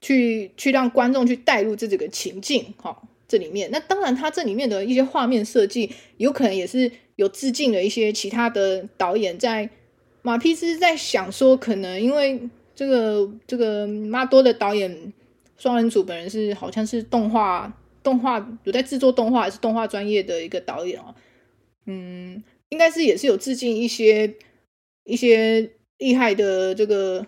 [0.01, 9.39] 去去让观众去带入这几个情境，哈，这里面那当然，它这里面的一些画面设计，有可能也是有致敬了一些其他的导演。
[9.39, 9.71] 在
[10.21, 12.39] 马匹兹在想说，可能因为
[12.75, 15.13] 这个这个妈多的导演
[15.57, 17.73] 双人组本人是好像是动画
[18.05, 21.15] 动画有在制作动画还是动画专业的一个导演哦，
[21.87, 24.35] 嗯，应该是也是有致敬一些
[25.05, 27.27] 一些厉害的这个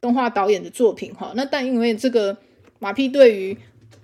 [0.00, 1.32] 动画导演的作品哈。
[1.36, 2.36] 那但因为这个
[2.78, 3.56] 马屁对于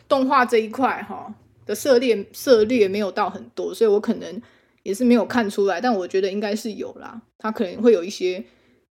[0.07, 4.43] 动画这一块哈的涉猎涉猎没有到很多，所以我可能
[4.83, 5.81] 也是没有看出来。
[5.81, 8.45] 但我觉得应该是有啦，他可能会有一些，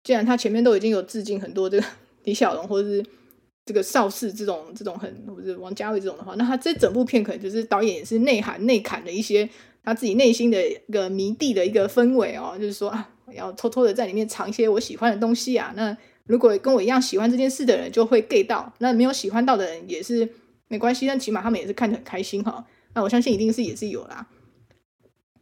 [0.05, 1.87] 既然他前面都已经有致敬很多这个
[2.25, 3.03] 李小龙或者是。
[3.69, 9.47] 这个邵氏这种这种很，或者王家卫这种的话，那他这整部片可能就是导演也是内涵内砍的一些
[9.85, 15.75] 他自己内心的一个迷弟的一个氛围哦，就是说啊，我要偷偷的在里面藏一些我喜欢的东西啊。
[15.77, 20.27] 那如果跟我一样喜欢这件事的人就会 get 到，那没有喜欢到的人也是
[20.69, 22.65] 没关系，但起码他们也是看得很开心哈。
[22.95, 24.27] 那我相信一定是也是有啦。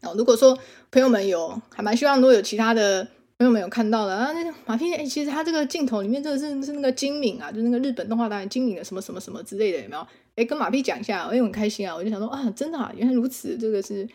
[0.03, 0.59] 哦，如果说
[0.91, 3.07] 朋友们有还蛮希望如果有其他的。
[3.38, 4.33] 朋友没有看到了啊？
[4.33, 10.07] 那马屁，哎，其实他这个镜头里面真的是是那个精明啊，就那个日本动画导演精明的什么什么什么之类的，有没有？
[10.37, 11.94] 哎，跟马屁讲一下，我也很开心啊！
[11.94, 14.07] 我就想说啊，真的啊，原来如此，这个是，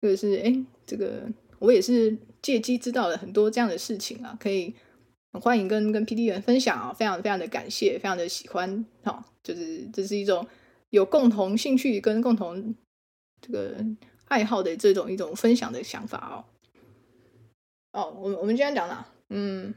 [0.00, 4.74] 这个是，哎，这个我也是借机知道了很多这样的事情啊，可以
[5.32, 10.46] 很欢迎跟跟 PD 员分享啊，非常非常的感谢，非常的喜欢，哈、哦，就是这是一种
[10.90, 12.74] 有共同兴趣跟共同
[13.40, 13.84] 这个
[14.26, 16.49] 爱好的这种一种分享的想法哦。
[17.92, 19.74] 哦，我们我们今天讲了，嗯，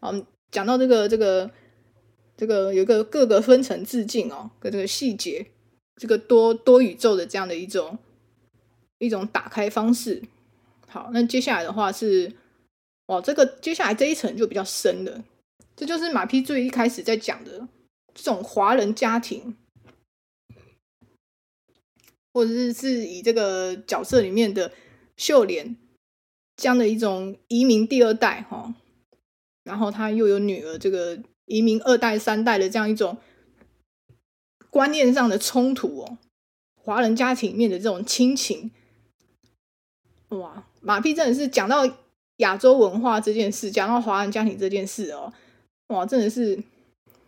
[0.00, 0.12] 好，
[0.50, 1.48] 讲到这个这个
[2.36, 5.46] 这个有一个各个分层致敬哦，跟这个细节，
[5.94, 7.96] 这个多多宇宙的这样的一种
[8.98, 10.22] 一种打开方式。
[10.88, 12.32] 好，那接下来的话是，
[13.06, 15.22] 哇，这个接下来这一层就比较深了，
[15.76, 17.68] 这就是马屁最一开始在讲的
[18.12, 19.56] 这种华人家庭，
[22.34, 24.72] 或者是是以这个角色里面的
[25.16, 25.76] 秀莲。
[26.62, 28.72] 这样的一种移民第二代哈，
[29.64, 33.18] 然后他又有女儿，这个移民二代三代的这样一种
[34.70, 36.18] 观念上的冲突哦，
[36.76, 38.70] 华人家庭里面的这种亲情，
[40.28, 41.84] 哇，马屁真的是讲到
[42.36, 45.32] 亚洲文化这件事，讲到华人家庭这件事哦，
[45.88, 46.54] 哇，真的是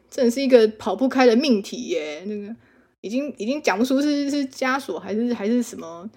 [0.09, 2.55] 真的是一个跑不开的命题耶，那个
[3.01, 6.09] 已经已经讲不出是是枷锁还是还是什么。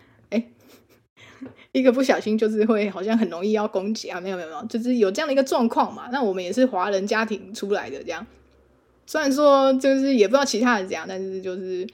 [1.78, 6.10] 一个不小心就是会好像很容易要攻击啊，没有没有没有，就是有这样的一个状况嘛。
[6.12, 8.26] 那我们也是华人家庭出来的，这样
[9.06, 11.88] 虽然说就是也不知道其他人怎样，但是就是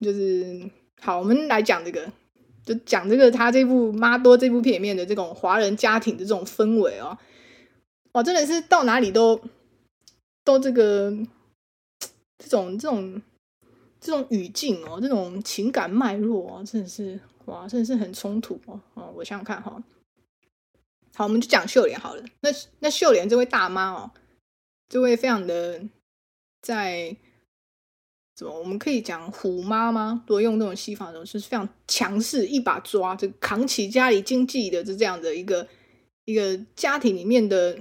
[0.00, 0.60] 就是
[1.00, 2.06] 好，我们来讲这个，
[2.64, 7.16] 就讲这个他这部《妈多》这部片里面的这种华人家庭的这种氛围哦，
[8.12, 9.40] 哇，真的是到哪里都
[10.44, 11.12] 都这个
[12.38, 13.20] 这种这种
[14.00, 17.18] 这种语境哦，这种情感脉络哦，真的是。
[17.46, 18.80] 哇，真的是很冲突哦！
[18.94, 19.82] 哦，我想想看哈，
[21.14, 22.24] 好，我们就讲秀莲好了。
[22.40, 24.10] 那那秀莲这位大妈哦，
[24.88, 25.82] 这位非常的
[26.60, 27.16] 在
[28.34, 30.24] 怎么，我们可以讲虎妈吗？
[30.26, 35.68] 如果用那种西方的，就是非常强势，一把抓，就扛起家里经济的，就这样的一个
[36.24, 37.78] 一个家庭里面的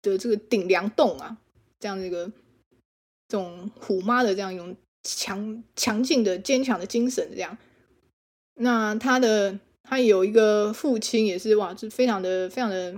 [0.00, 1.36] 的这个顶梁洞啊，
[1.78, 2.26] 这样的一个
[3.28, 7.58] 这种虎妈的这样一种强强劲的坚强的精神，这样。
[8.58, 12.96] 那他的他有一个父亲，也是哇，是非常的非常的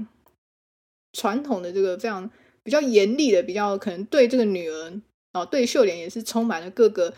[1.12, 2.30] 传统的这个非常
[2.62, 5.00] 比较严厉的，比较可能对这个女儿
[5.32, 7.12] 哦，对秀莲也是充满了各个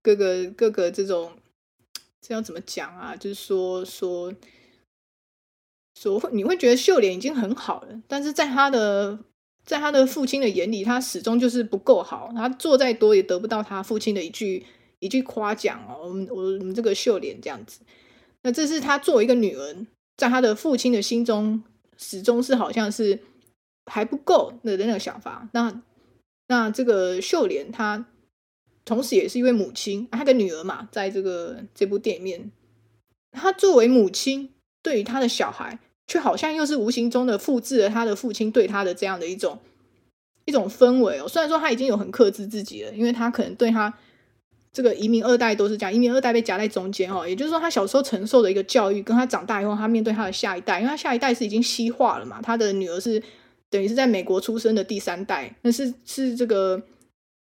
[0.00, 1.32] 各个各个这种
[2.20, 3.16] 这要怎么讲啊？
[3.16, 4.32] 就是说说
[5.98, 9.18] 说，你会觉得秀莲已经很好了，但是在他的
[9.64, 14.64] 在他的父亲的眼里，他始终就是不够好，他做再多也得不到他父亲的一句。
[15.02, 17.80] 一句夸奖哦，我们我们这个秀莲这样子，
[18.42, 19.76] 那这是他作为一个女儿，
[20.16, 21.64] 在他的父亲的心中，
[21.98, 23.18] 始终是好像是
[23.86, 25.48] 还不够的那个想法。
[25.52, 25.82] 那
[26.46, 28.06] 那这个秀莲，她
[28.84, 32.52] 同时也是一位母亲，她的女儿嘛，在这个这部电影面，
[33.32, 34.50] 她作为母亲，
[34.84, 39.58] 对于她的小孩，却好像又是无形中的复制了她的父亲对她的这样的一种
[40.44, 41.26] 一种氛围哦。
[41.26, 43.92] 虽然说她已经有很克制自己了，因为她可能对她。
[44.72, 53.22] 这个移民二代都是这样，移民二代被夹在中间哦，也就是说，他小时候承受的一个教育，跟他长大以后，他面对他的下一代，因为他下一代是已经西化了嘛，他的女儿是
[53.68, 56.82] 等于是在美国出生的第三代，那是是这个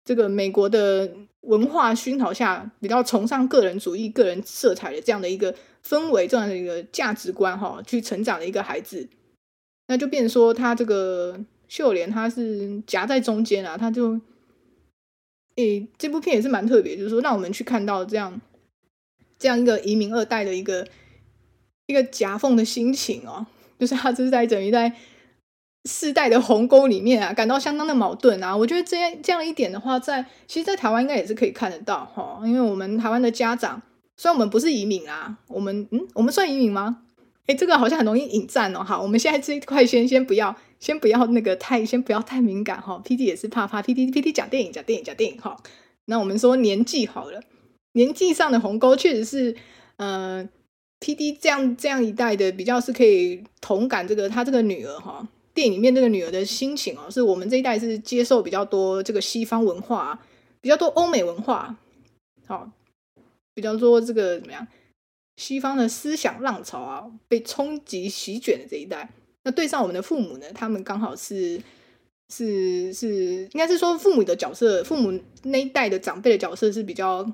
[0.06, 1.10] 这个美国的
[1.42, 5.54] 文化熏陶下比较崇尚个人主义、个人色彩的这样的一个
[5.86, 9.06] 氛围，这样的一个价值观哈，去成长的一个孩子，
[9.88, 11.38] 那就变成说，他这个
[11.68, 14.18] 秀莲他是夹在中间啊，他就。
[15.58, 18.40] 诶，这部片也是蛮特别，就是说让我们去看到这样
[19.38, 20.86] 这样一个移民二代的一个
[21.86, 23.44] 一个夹缝的心情哦，
[23.78, 24.92] 就是他就是在等于在
[25.88, 28.56] 世代的鸿沟里面啊，感到相当的矛盾啊。
[28.56, 33.82] 我觉得这样这样一点的话，在其实，在台湾应该也是可以看得到哈，因为我们台湾的家长，
[34.16, 37.02] 虽然我们不是移民啊，我们嗯，我们算移民吗？
[37.46, 38.84] 哎，这个好像很容易引战哦。
[38.84, 43.00] 好，我们现在这一块先先不要，先不要那个太， 先不要太敏感哈。
[43.04, 45.56] P D 也是怕怕，P D P D 讲电影讲电影讲电影哈。
[46.06, 47.40] 那我们说年纪好了，
[47.92, 49.56] 年纪上的鸿沟确实是，
[49.96, 50.48] 呃
[51.00, 55.26] ，P D 这样这样一代的比较是可以同感这个他这个女儿哈。
[55.54, 60.16] 电影里面这个女儿的心情哦，是我们这一代是接受比较多这个西方文化，
[60.60, 61.76] 比较多欧美文化，
[62.46, 62.70] 好，
[63.54, 64.68] 比较多这个怎么样？
[65.36, 69.10] 西方的思想浪潮啊，被冲击席卷的这一代，
[69.48, 70.46] 那对上我们的父母呢？
[70.54, 71.58] 他们刚好是
[72.28, 77.26] 是是，应该是说父母的角色，父母那一代的长辈的角色是比较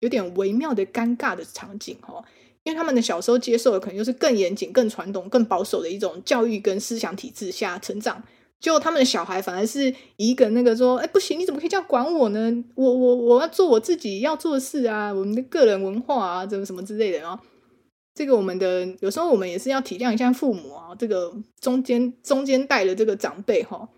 [0.00, 2.24] 有点微妙的尴尬的场景哦。
[2.62, 8.22] 因为他们的小时候接受的可能就是更严谨、更传统、更保守的一种教育跟思想体制下成长，
[8.58, 12.64] 结果他们的小孩反而是一个那个说：“哎，不行，你怎么可以这样管我呢？
[12.76, 17.38] 我我我要做我自己要做的事啊，我们的个人文化啊，怎么什么之类的啊。”
[18.14, 23.88] 这个我们的有时候我们也是要体谅一下父母啊，这个中间中间带的这个长辈哈，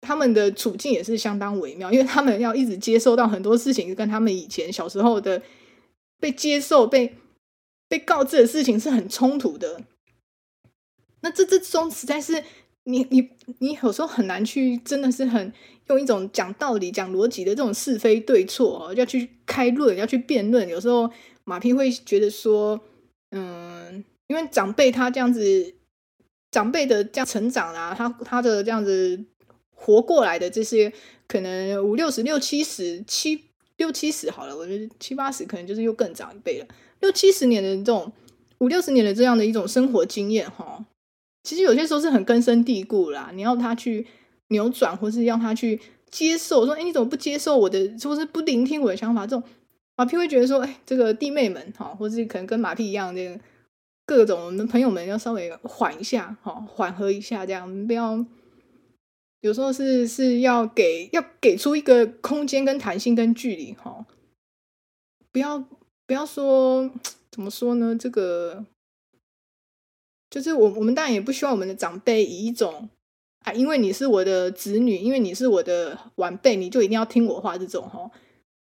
[0.00, 5.42] 他们的处境也是相当微妙，因为他们要一直接受到很多事情，跟他们以前小时候的
[6.20, 7.14] 被接受被。
[7.88, 9.80] 被告知的事情是很冲突的，
[11.20, 12.42] 那这这中实在是
[12.82, 15.52] 你你你有时候很难去，真的是很
[15.86, 20.68] 用一种讲道理、讲逻辑的这种是非对错哦，要去开论，要去辩论。
[20.68, 21.08] 有时候
[21.44, 22.80] 马屁会觉得说，
[23.30, 25.74] 嗯，因为长辈他这样子，
[26.50, 29.24] 长辈的这样成长啊，他他的这样子
[29.74, 30.92] 活过来的这些，
[31.26, 33.44] 可能五六十、六七十、七
[33.76, 36.66] 六七十好了，我觉得七八十可能就是又更长一辈了。
[37.00, 38.10] 六七十年的这种
[38.58, 40.84] 五六十年的这样的一种生活经验哈，
[41.42, 43.30] 其实有些时候是很根深蒂固啦。
[43.34, 44.06] 你要他去
[44.48, 45.78] 扭转，或是要他去
[46.10, 47.94] 接受，说：“哎，你怎么不接受我的？
[48.02, 49.42] 或是不聆听我的想法？”这种
[49.96, 53.40] 马屁会觉得说：“哎，这个弟妹们哈，或是可能跟马屁一样的
[54.04, 58.24] 各种我们的朋友们，要稍微缓一下哈，缓和一下，这样不要
[59.40, 64.06] 有时候是是要给要给出一个空间跟弹性跟距离哈，
[65.32, 65.64] 不要。”
[66.08, 66.88] 不要说
[67.32, 67.96] 怎么说呢？
[67.98, 68.64] 这个
[70.30, 72.88] 就是我我们当然也不希望我们的长辈以一种
[73.40, 78.08] 啊，因为你是我的子女，因为你是我的晚辈，你就一定要听我话这种哈。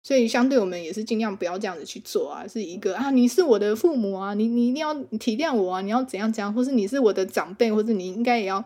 [0.05, 2.47] 所以相对我们也是尽量不要这样子去做啊。
[2.47, 8.63] 是一个啊，你是我的父母啊，你你一定要体谅我啊，你要怎样怎样，或是你是我的长辈，或者你应该也要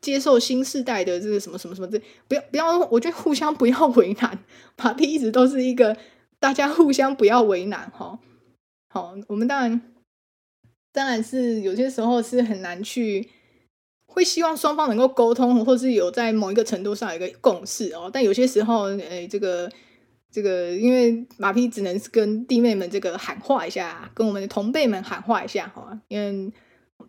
[0.00, 4.38] 接受新世代的这个什么什么什么这，不要不要，我觉得互相不要 为难，
[4.76, 5.96] 马屁一直都是一个。
[6.38, 8.18] 大家互相不要为难哈，
[8.90, 9.80] 好，我们当然
[10.92, 13.30] 当然是有些时候是很难去，
[14.06, 18.10] 会希望双方能够沟通，或是有在某一个程度上有一个共识哦。
[18.12, 19.68] 但有些时候，哎，这个
[20.36, 26.52] 这个，因为马屁只能跟弟妹们这个喊话一下，跟我们的同辈们喊话一下哈，因为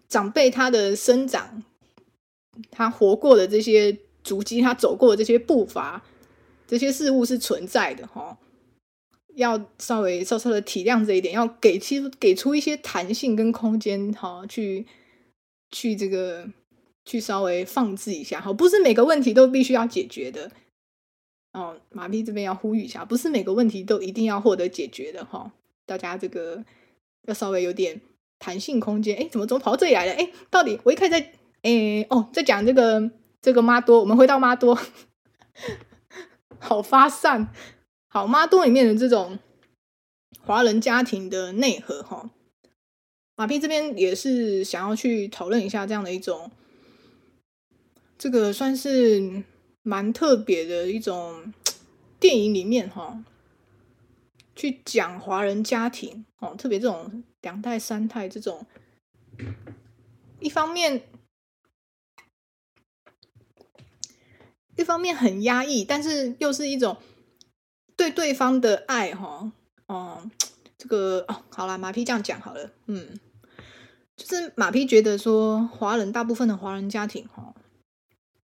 [0.08, 1.62] 长辈他的生长，
[2.72, 6.02] 他活过的这些足迹，他走过的这些步伐，
[6.68, 8.38] 这些事物是存在的哈。
[9.36, 14.86] 要稍微稍稍的体谅这一点，要给其给出一些弹性跟空间，哈，去
[15.70, 16.48] 去这个
[17.04, 20.50] 去稍微放置一下，哈，不是每个问题都必须要解决的。
[21.58, 25.52] 哦，马屁这边要呼吁一下，不是每个问题都一定要获得解决的，哈，
[25.88, 26.64] 大家这个
[27.24, 28.00] 要稍微有点
[28.38, 29.18] 弹性空间。
[29.18, 30.14] 哎，怎么怎么跑到这里来了？
[30.14, 33.10] 哎，到底我一开始在，哎，哦，在讲这个
[33.42, 34.78] 这个妈多，我们回到妈多，
[36.60, 37.52] 好发散。
[38.08, 39.40] 好，妈多里面的这种
[40.42, 42.30] 华人家庭的内核，哈，
[43.36, 46.52] 马屁这边也是想要去讨论一下这样的一种，
[48.18, 49.44] 这个算是
[49.88, 51.54] 蛮特别的一种
[52.20, 53.24] 电影里面，哈，
[54.54, 58.66] 去讲华人家庭，哦，特别这种两代三代这种，
[60.42, 61.04] 一方面
[64.76, 66.98] 一方面很压抑，但是又是一种。
[67.96, 69.52] 对对方的爱，哈，
[69.88, 70.30] 哦，
[70.78, 73.20] 这个哦，好啦，马屁这样讲好了，嗯，
[74.16, 77.56] 就是马屁觉得说，华人大部分的华人家庭，哈，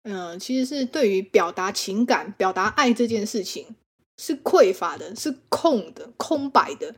[0.03, 3.77] 嗯，其实是对于表达情感、表达爱这件事情
[4.17, 6.95] 是匮乏的，是空的、空白的。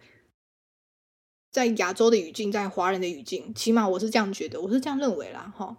[1.50, 5.76] 在亚洲的语境，在华人的语境，起码我是这样觉得，我是这样认为啦，哈。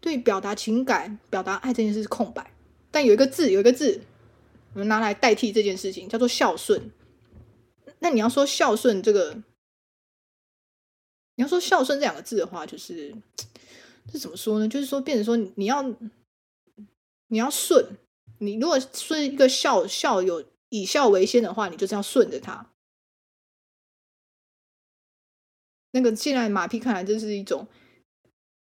[0.00, 2.52] 对表达情感、表达爱这件事是空白，
[2.90, 4.00] 但有一个字，有一个字。
[4.74, 6.90] 我们拿来代替这件事情，叫做孝顺。
[7.98, 9.34] 那你要说孝顺这个，
[11.36, 13.14] 你要说孝顺这两个字的话，就是
[14.10, 14.66] 这怎么说呢？
[14.66, 15.84] 就是说，变成说你要
[17.32, 17.96] 你要顺。
[18.38, 22.70] 你如果顺一个孝孝有以孝为先的话，你就是要顺着他。
[25.92, 27.66] 那个现在马屁看来这是一种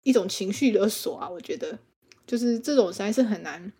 [0.02, 1.78] 一种情绪勒索啊，我觉得
[2.26, 3.72] 就是这种实在是很难。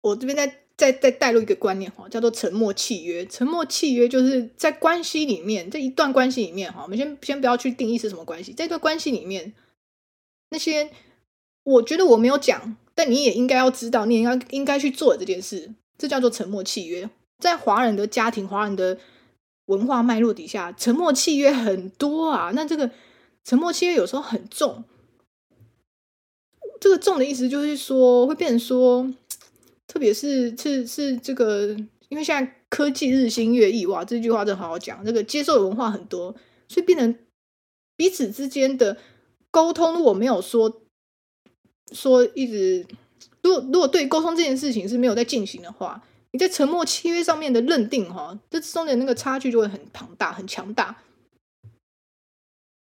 [0.00, 3.26] 我这边再再再带入一个观念哈，叫做沉默契约。
[3.26, 9.52] 沉默契约就是在关系里面，这一段关系里面哈，我们先先不要去定义是什么关系，在这段关系里面，
[10.48, 10.90] 那些
[11.64, 17.08] 我觉得我没有讲，但你也应该要知道，你也应该应该去做这件事，这叫做沉默契约。
[17.38, 18.98] 在华人的家庭、华人的
[19.66, 22.50] 文化脉络底下，沉默契约很多啊。
[22.52, 22.90] 那这个
[23.44, 24.82] 沉默契约有时候很重，
[26.80, 29.14] 这个重的意思就是说，会变成说。
[29.86, 31.68] 特别是是是这个，
[32.10, 35.02] 因为现在科技日新月异，哇，这句话真好好讲。
[35.02, 36.34] 这个接受的文化很多，
[36.68, 37.16] 所以变成
[37.96, 38.98] 彼此之间的
[39.50, 40.82] 沟通，如果没有说
[41.92, 42.86] 说一直，
[43.42, 50.96] 如果如果对沟通这件事情是没有在进行的话，你在沉默契约上面的认定，哈，这中间那个差距就会很庞大、很强大。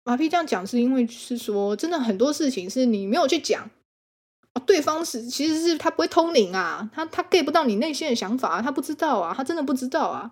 [0.04, 3.70] 马屁这样讲是因为是说，真的很多事情是你没有去讲。
[4.66, 10.30] 对方是其实是他不会通灵啊，他他 get 不到你内心的想法啊，他不知道啊，他真的不知道啊。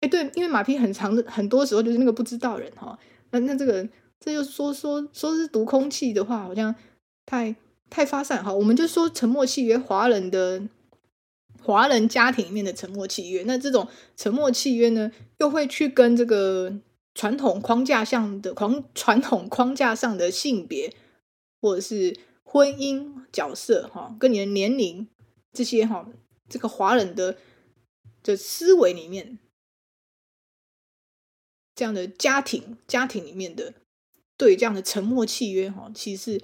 [0.00, 2.98] 哎，对，因为马屁很长的，很多时候就是那个不知道人哈。
[3.30, 3.88] 那那这个
[4.20, 6.74] 这就是说说说是读空气的话，好像
[7.24, 7.56] 太
[7.90, 8.52] 太发散哈。
[8.52, 10.62] 我们就说沉默契约，华人的
[11.62, 13.42] 华人家庭里面的沉默契约。
[13.44, 16.72] 那这种沉默契约呢，又会去跟这个
[17.14, 20.94] 传统框架上的框传统框架上的性别
[21.60, 22.16] 或者是。
[22.50, 25.06] 婚姻角色哈，跟你的年龄
[25.52, 26.08] 这些哈，
[26.48, 27.36] 这个华人的
[28.22, 29.38] 的思维里面，
[31.74, 33.74] 这样的家庭家庭里面的
[34.38, 36.40] 对这样的沉默契约哈，其实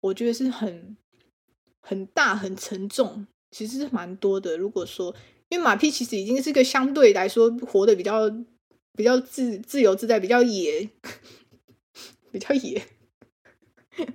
[0.00, 0.96] 我觉得是很
[1.80, 4.56] 很大很沉重，其实是蛮多的。
[4.56, 5.14] 如果说，
[5.48, 8.30] 因为马屁其实已经是个相对来说活得比较
[8.94, 10.88] 比较自自由自在，比较野，
[12.32, 12.82] 比较野。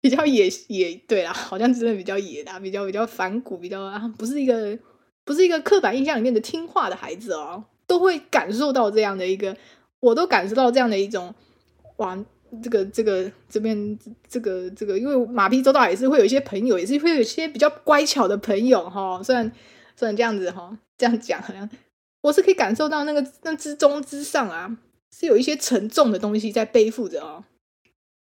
[0.00, 4.78] 比较野野，对啦，好像真的比较野啦，比较比较反骨，比较啊，不是一个
[5.24, 9.56] 不是一个刻板印象里面的听话的孩子哦，都会感受到这样的一个，
[9.98, 11.34] 我都感受到这样的一种，
[11.96, 12.24] 哇，
[12.62, 19.50] 这个这个这边这个这个，因为马屁周到也是会有一些朋友，也是会有一些比较乖巧的朋友哈，虽然
[19.96, 21.68] 虽然这样子哈，这样讲好像
[22.22, 24.76] 我是可以感受到那个那之中之上啊，
[25.16, 27.44] 是有一些沉重的东西在背负着哦。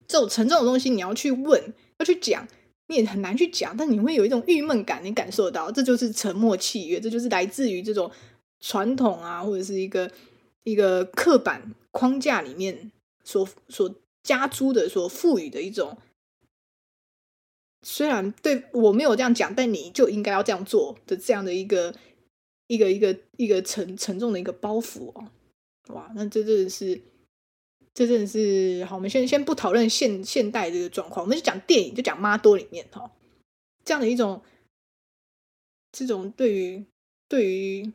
[0.08, 2.48] 这种沉重的东西，你要去问，要去讲，
[2.88, 3.78] 你也很难去讲。
[3.78, 8.10] 但你会有一种郁闷感，你感受到，这就是沉默契约，这就是来自于这种
[8.60, 10.10] 传统啊，或者是一个
[10.64, 12.92] 一个刻板框架里面
[13.30, 15.98] 所所加诸的、所赋予的一种。
[17.84, 21.94] 虽然对我没有这样讲，但你就应该要这样做的这样的一个
[22.68, 25.32] 一个一个一个沉沉重的一个包袱哦。
[25.94, 27.02] 哇，那这真的是。
[27.92, 33.12] 这真的是好，我们先先不讨论现现代这个状况，我们就讲电影，就讲《妈多》里面哈，
[33.84, 34.42] 这样的一种，
[35.92, 36.86] 这种对于
[37.28, 37.92] 对于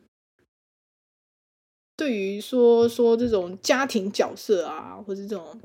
[1.97, 5.59] 对于说说这种家庭角色啊，或者这种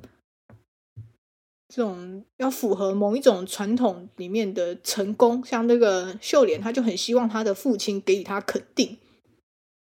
[1.68, 8.98] 这种要符合某一种传统里面的成功，像那个秀莲，他就很希望他的父亲给予他肯定。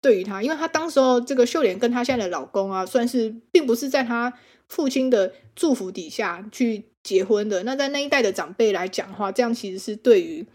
[0.00, 4.32] 对于他，因为他当时候这个秀莲跟他现在的老公啊，算是并不是在他
[4.68, 7.64] 父亲的祝福底下去结婚的。
[7.64, 10.46] 那在那一代的长辈来讲的话，这样其实是对于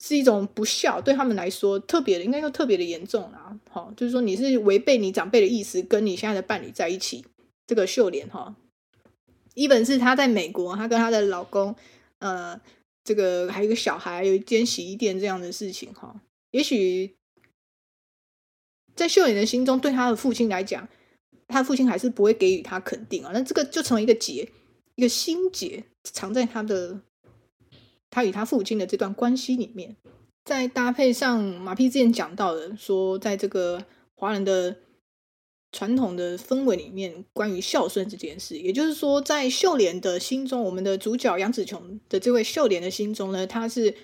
[0.00, 3.58] 是一种不孝，对他们来说特别的，应该说特别的严重啊。
[3.70, 7.24] 好，就是说你是违背你长辈的意思，跟你现在的伴侣在一起。
[7.66, 8.54] 这个秀莲哈，
[9.54, 11.74] 一本是她在美国，她跟她的老公，
[12.18, 12.60] 呃，
[13.04, 16.20] 这个还有一个小孩，有一间洗衣店这样的事情哈，
[16.52, 17.14] 也许。
[18.94, 20.88] 在秀莲的心中，对她的父亲来讲，
[21.48, 23.30] 她父亲还是不会给予他肯定啊。
[23.34, 24.48] 那这个就成为一个结，
[24.94, 26.98] 一个心结，藏在她的
[28.10, 29.96] 他与他父亲的这段关系里面。
[30.44, 33.84] 再搭配上马屁之前讲到的，说在这个
[34.14, 34.76] 华人的
[35.72, 43.94] 传统的氛围里面，关于孝顺这件事，也就是说，在秀莲的心中，我们的主角杨紫琼的这位秀莲的心中呢，他是。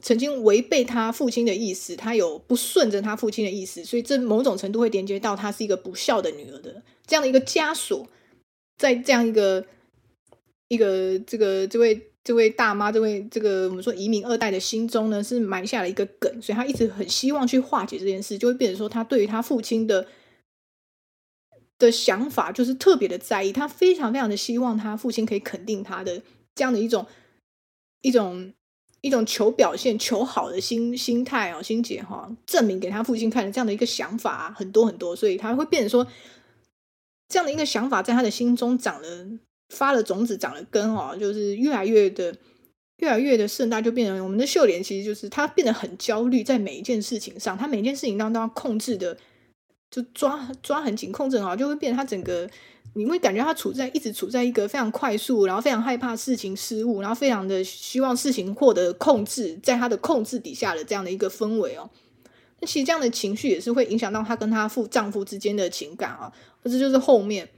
[0.00, 8.08] 曾经违背他父亲的意思，他有不顺着他父亲的意思，所以这某种程度会连接到他是一个不孝的女儿的这样的一个枷锁，
[8.78, 9.66] 在这样一个
[10.68, 20.06] 一个这个这位这位大妈，这位这个我们说移民二代的心中呢，是埋下了一个梗，所以他一直很希望去化解这件事，就会变成说他对于他父亲的
[21.78, 26.22] 的想法就是特别的在意，他非常非常的希望他父亲可以肯定他的
[26.54, 27.06] 这样的一种
[28.00, 28.52] 一种。
[29.04, 36.06] 一种求表现、求好的心心态哦，心结哈，证明给他父亲看的这样的一个想法，很多很多，所以他会变成说，
[37.26, 39.26] 这样的一个想法在他的心中长了、
[39.72, 42.32] 发了种子、长了根哦，就是越来越的、
[42.98, 49.16] 越来越的盛大，就变成我们的秀莲，其实就是他变得很焦虑，在每一件事情上，他每一件事情当中要控制的，
[49.90, 52.48] 就抓抓很紧，控制好，就会变成他整个。
[52.94, 61.88] 你会感觉他处在一直处在一个非常快速，然后非常害怕事情失误，然后非常的希望事情获得控制，在他的控制底下的这样的一个氛围哦。
[62.60, 66.30] 那其实这样的情绪也是会影响到她跟她夫丈夫之间的情感啊。
[66.62, 67.48] 或者就是后面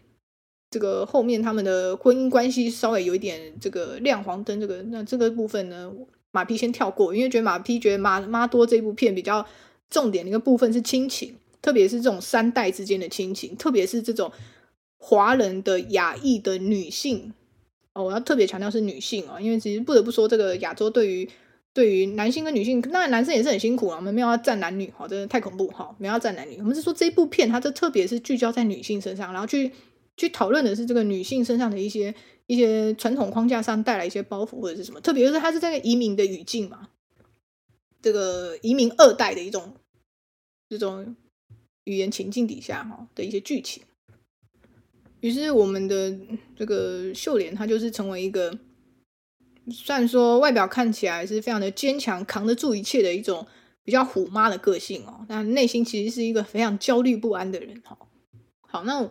[0.75, 5.89] 这个后面他们的婚姻关系稍微有一点这个亮黄灯，这个那这个部分呢，
[6.33, 9.47] 马匹先跳过，因为觉得马匹觉得妈妈多这部片比较
[9.89, 14.33] 重点的一个部分是亲情，特别是这种三代之间的亲情，特别是这种。
[15.07, 17.35] 华人的亚裔的女性
[17.93, 21.29] 哦，我要特别强调是女性啊，因为其实不得不说，这个亚洲对于
[21.75, 23.99] 对于男性跟女性，那男生也是很辛苦啊。
[23.99, 26.57] 我们没有要站男女，哈，真的太恐怖哈，没有要站男女。
[26.59, 29.71] 我们是说这部片，它就特别是聚焦在女性身上，然后去
[30.17, 32.15] 去讨论的是这个女性身上的一些
[32.47, 35.01] 一些传统框架上带来一些包袱或者是什么。
[35.01, 36.89] 特别是她是这个移民的语境嘛，
[38.03, 39.75] 这个移民二代的一种
[40.69, 41.17] 这种
[41.85, 43.83] 语言情境底下哈的一些剧情。
[45.21, 46.15] 于是，我们的
[46.55, 48.59] 这个秀莲，她就是成为一个，
[49.71, 53.47] 虽然说外表看起来是非常的坚强，扛得住一切的一种
[53.83, 57.97] 比较虎妈的个性哦，但内心其实是一个非常焦虑不安的人哈。
[58.61, 59.11] 好，那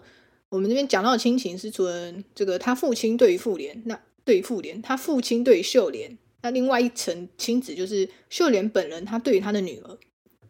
[0.53, 9.97] 我们这边讲到的亲情是除了这个他父亲对于妇联，那对于妇联，他父亲对于秀莲，那另外一层亲子就是秀莲本人，他对于他的女儿。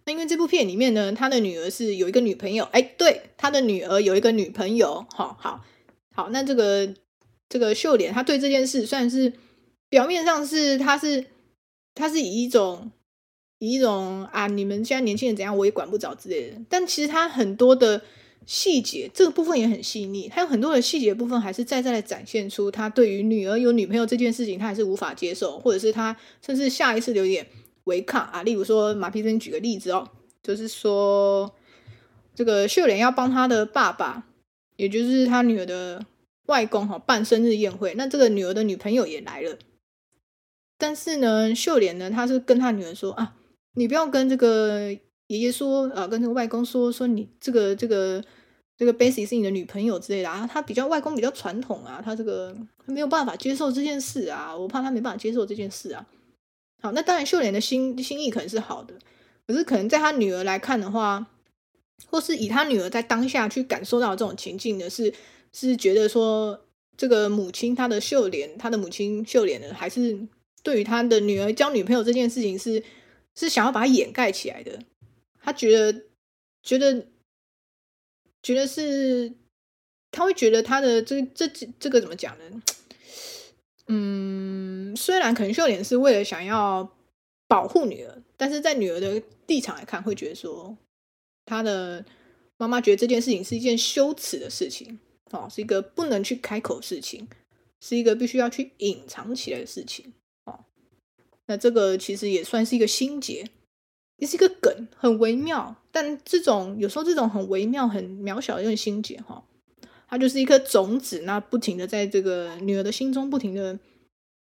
[0.03, 5.63] 那因为这部片里面呢，他的女儿是有一个女朋友，哎，对，他的女儿有一个女朋友，好好
[6.13, 6.93] 好，那这个
[7.47, 9.31] 这个秀莲，他对这件事算是
[9.87, 11.25] 表面上是他是
[11.95, 12.91] 他是以一种
[13.59, 18.01] 以一种啊，你们现在年轻人怎样，我也管不着之类的，但其实他很多的
[18.45, 26.15] 细节，这个部分也很细腻，他有很多的细节部分，还是再再的展现出他对于女儿有女朋友这件事情，他还是无法接受，或者是他
[26.45, 27.47] 甚至下一次有点。
[27.85, 30.09] 违抗啊，例如说马屁生举个例子哦，
[30.41, 31.53] 就是说
[32.33, 34.25] 这个秀莲要帮他的爸爸，
[34.77, 36.05] 也就是他女儿的
[36.45, 39.57] 外公哈办生日宴会，那这个女儿的女朋友也来了，
[40.77, 43.35] 但是呢，秀莲呢，他是跟他女儿说啊，
[43.73, 44.97] 你不要跟这个
[45.33, 48.23] 爷爷说啊，跟这个外公说说你这个这个
[48.77, 52.55] 这个 Bessy 是你的女朋友之类的啊，他比较外公比较传统啊，他这个
[52.85, 56.05] 他没有办法接受这件事啊，我怕他没办法接受这件事啊。
[56.81, 58.93] 好，那当然，秀莲的心心意可能是好的，
[59.47, 61.25] 可是可能在他女儿来看的话，
[62.11, 65.13] 或是以他女儿在当下去感受到这种情境的是，
[65.51, 66.59] 是觉得说
[66.95, 70.27] 这个母亲，他的秀莲，他的母亲秀莲呢，还是
[70.61, 72.83] 对于他的女儿交女朋友这件事情是
[73.35, 74.77] 是想要把它掩盖起来的。
[75.45, 76.05] 他觉得
[76.63, 77.05] 觉得
[78.41, 79.33] 觉得是，
[80.09, 82.61] 他会觉得他的这这这这个怎么讲呢？
[83.87, 86.95] 嗯，虽然可能秀莲是为了想要
[87.49, 90.77] 保护女儿，但是在女儿的立场来看，会觉得说，
[91.45, 92.05] 她的
[92.55, 94.97] 妈妈觉得这件事情是一件羞耻的事情，
[95.31, 97.27] 哦，是一个不能去开口的事情，
[97.81, 100.13] 是一个必须要去隐藏起来的事情，
[100.45, 100.63] 哦，
[101.47, 103.49] 那这个其实也算是一个心结，
[104.17, 109.43] 也是一个梗，很微妙，但这种有时候这种很微妙、很渺小的一种心结，哈。
[110.07, 113.79] 它就是一颗种子，那不停的在这个女儿的心中不停的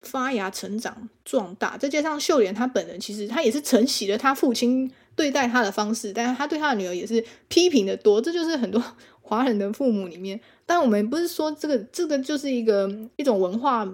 [0.02, 1.78] 发芽、成长、壮大。
[1.78, 8.20] 再加上秀莲她本人，其实她也是承袭了她父亲对待她的方式，但是她对她的女儿也是批评的多。
[8.20, 8.84] 这就是很多
[9.22, 12.86] 华人的父母里面，但我们不是说这个这个就是一个
[13.16, 13.88] 一种文化，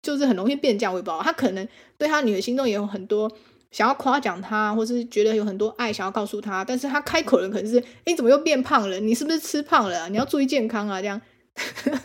[0.00, 1.20] 就是很容易变价微包。
[1.22, 1.68] 他可能
[1.98, 3.30] 对他女儿心中也有很多。
[3.72, 9.00] 想要夸奖他，或是觉得有很多爱想要告诉他，但是他开口的可能是：你怎么又变胖了？
[9.00, 10.08] 你是不是吃胖了？
[10.10, 11.00] 你要注意健康啊！
[11.00, 11.20] 这样，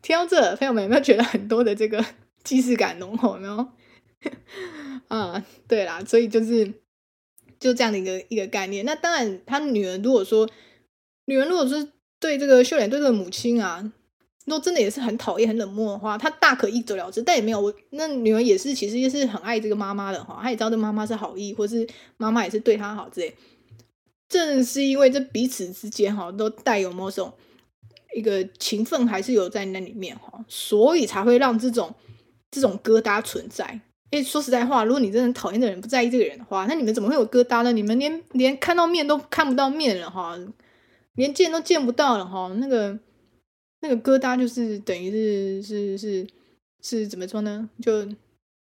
[0.00, 2.02] 听到这，朋友们有没有觉得很多的这个
[2.44, 3.34] 既视感浓厚？
[3.34, 3.68] 有没有？
[5.08, 6.72] 啊，对啦，所以就是
[7.58, 8.84] 就这样的一个一个概念。
[8.84, 10.48] 那当然，他女儿如果说，
[11.24, 11.88] 女儿如果是
[12.20, 13.92] 对这个秀莲对这个母亲啊。
[14.50, 17.22] 如果真的也是很讨厌、很冷漠的话，他大可一走了之。
[17.22, 20.40] 但也没有，我那女儿也是，其实也是很爱这个妈妈的哈。
[20.42, 21.86] 她也知道这妈妈是好意，或是
[22.16, 23.32] 妈妈也是对她好之类。
[24.28, 27.32] 正是因为这彼此之间哈，都带有某种
[28.16, 31.94] 一个情分，还是有在那里面哈，所以才会让这种
[32.50, 33.80] 这种疙瘩存在。
[34.10, 37.70] 诶，说实在话，如果你真的讨厌的人不在意这个人的话，那你们怎么会有疙瘩呢？
[37.70, 40.36] 你们连连看到面都看不到面了哈，
[41.14, 42.98] 连见都见不到了哈，那个。
[43.80, 46.26] 那个疙瘩就是等于是是是
[46.82, 47.68] 是怎么说呢？
[47.82, 48.06] 就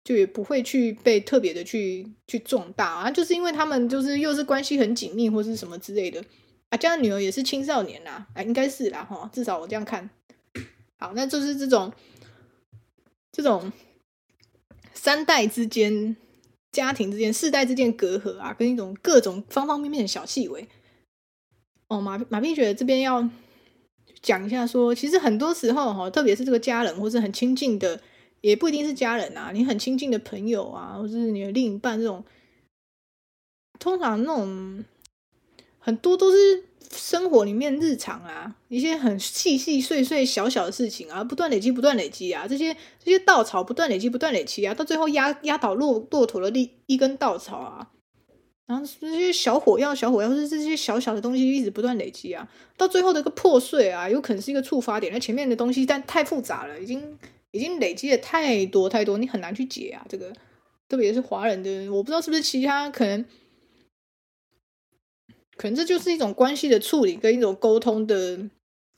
[0.04, 6.24] 就也不会去被特别的去去壮大啊，就是因为他们就是又是关系很紧密或是什么之类的
[6.70, 6.78] 啊。
[6.78, 10.10] 这样女儿也是青少年啦，啊，应该是啦哈，至少我这样看。
[11.00, 11.92] 好，那就是这种
[13.32, 13.72] 这种
[14.94, 16.16] 三代之间、
[16.72, 20.68] 家庭之间、世代之间隔阂啊，跟一种各种方方面面的小细微。
[21.88, 23.30] 哦，马马屁觉得这边要
[24.28, 28.02] 讲一下说，其实很多时候哈，特别是这个家人或是很亲近的，
[28.42, 32.26] 也不一定是家人啊，你很亲近的朋友啊，或是你的另一半这种，
[33.80, 34.84] 通常那种
[35.80, 36.66] 很多都是。
[36.90, 42.74] 生活里面日常啊，一些很细细碎碎小小的事情啊，不断累积，不断累积啊，这些
[43.04, 47.92] 这些稻草不断累积，不断累积啊，到最后压压倒骆骆驼的一一根稻草啊，
[48.68, 55.12] 然后这些小火药、小火药是这些小小的东西一直不断累积啊，到最后的一个破碎啊，有可能是一个触发点。
[55.12, 57.18] 那前面的东西但太复杂了，已经
[57.52, 60.06] 已经累积了太多太多，你很难去解啊。
[60.10, 60.34] 这个
[60.90, 63.26] 特别是华人的，我不知道是不是其他可能。
[65.56, 68.40] 可能这就是一种关系的处理，跟一种沟通的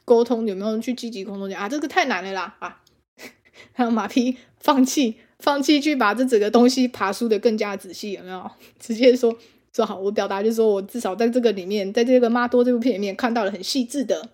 [0.03, 1.69] 沟通，有没有人去积极沟通讲啊？
[1.69, 2.81] 这个太难了啦啊！
[3.71, 8.51] 还有马匹放弃，放弃去把这整个东西爬梳的更加仔细，有没有？
[8.77, 9.37] 直接说
[9.85, 14.29] 好，我表达就是说我至少在这个里面，在这个妈多这部片里面看到了很细致的、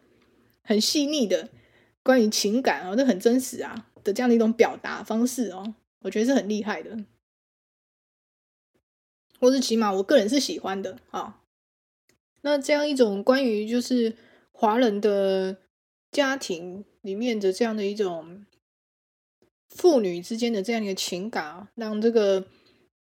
[0.63, 1.49] 很细腻的
[2.03, 6.97] 关于情感哦，这很真实啊的这样的一种表达方式哦，我觉得是很厉害的，
[9.39, 11.41] 或是起码我个人是喜欢的啊。
[12.41, 14.15] 那这样一种关于就是
[14.51, 15.57] 华人的
[16.11, 18.45] 家庭里面的这样的一种
[19.69, 22.45] 父女之间的这样一个情感啊，让这个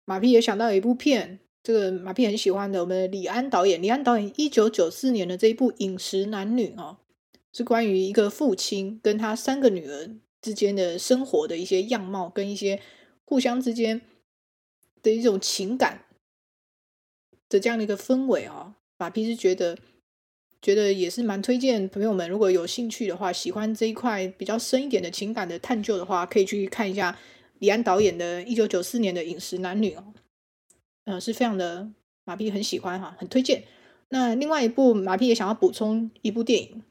[0.03, 6.97] 马屁也想到一部片，这个马屁很喜欢的，我们的李安导演，李安导演一九九四年的这一部《饮食男女》哦，
[7.51, 10.11] 是关于一个父亲跟他三个女儿
[10.43, 12.79] 之间的生活的一些样貌，跟一些
[13.23, 14.01] 互相之间
[15.01, 16.05] 的一种情感
[17.49, 18.75] 的这样的一个氛围哦。
[18.99, 19.75] 马屁是觉得，
[20.61, 27.17] 觉得也是蛮推荐朋友们，如果有兴趣的话，喜欢这一块比较深一点的情感的探究的话，可以去看一下
[27.57, 30.13] 李安导演的一九九四年的《饮食男女》哦，
[31.05, 31.89] 呃，是非常的
[32.23, 33.63] 马屁很喜欢哈，很推荐。
[34.09, 36.83] 那另外一部马屁也想要补充一部电影，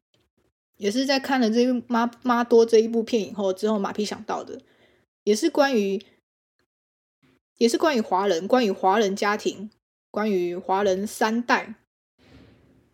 [0.76, 4.60] 也是在看了这妈妈多这一部片以后之后，马屁想到的，
[5.22, 6.02] 也是关于，
[7.58, 9.70] 也是关于华人，关于华人家庭，
[10.10, 11.76] 关于华人三代。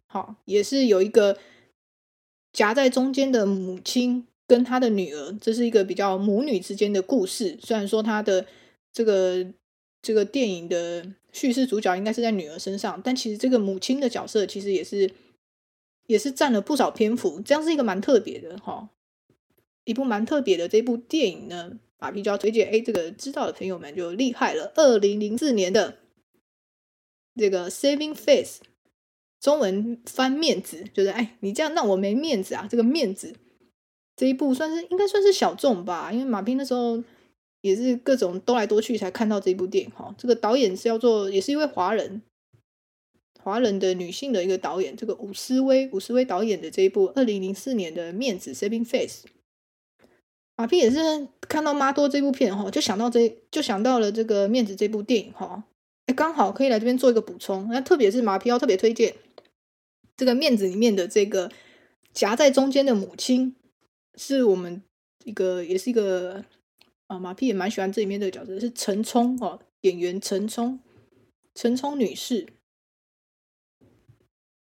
[0.06, 1.38] 好，也是有一个
[2.52, 7.58] 夹在中间的母亲跟她的女儿，这是一个比较母女之间的故事。
[7.62, 8.46] 虽然说她的
[8.92, 9.46] 这个
[10.02, 15.10] 这个电影的叙事主角应该是在女儿身上，但其实这个母亲的角色其实也是
[16.06, 17.40] 也是占了不少篇幅。
[17.40, 18.90] 这样是一个蛮特别的哈，
[19.84, 22.70] 一部蛮特别的这部电影呢，马屁就要推荐。
[22.70, 24.72] 哎，这个知道的朋友们就厉害了。
[24.76, 25.98] 二零零四年的
[27.36, 28.60] 这个《Saving Face》。
[29.40, 32.68] 中文翻面子，就是哎，你这样让我没面子啊！
[32.70, 33.34] 这个面子
[34.14, 37.02] 这一部算是应该算是小众吧，因为马屁那时候
[37.60, 40.14] 也是各种兜来兜去才看到这部电影哈。
[40.18, 42.22] 这个导演是叫做，也是一位华人，
[43.42, 49.26] 华人的女性的一个导演，这个伍思薇，伍思薇导演的这一部二零零四年的面子 （Saving Face）。
[50.56, 50.98] 马屁也是
[51.48, 55.64] 看到妈多这部片哈，就想到这就想到了这个面子这部电影哈，
[56.04, 57.66] 哎，刚好可以来这边做一个补充。
[57.70, 59.14] 那特别是马屁要特别推荐。
[60.18, 61.50] 这个面子里面的这个
[62.12, 63.56] 夹在中间的母亲，
[64.16, 64.82] 是我们
[65.24, 66.44] 一个也是一个
[67.10, 70.78] 啊，马屁也蛮喜欢这里面这个角色，是陈冲哦，演员陈冲，
[71.56, 72.46] 陈冲女士。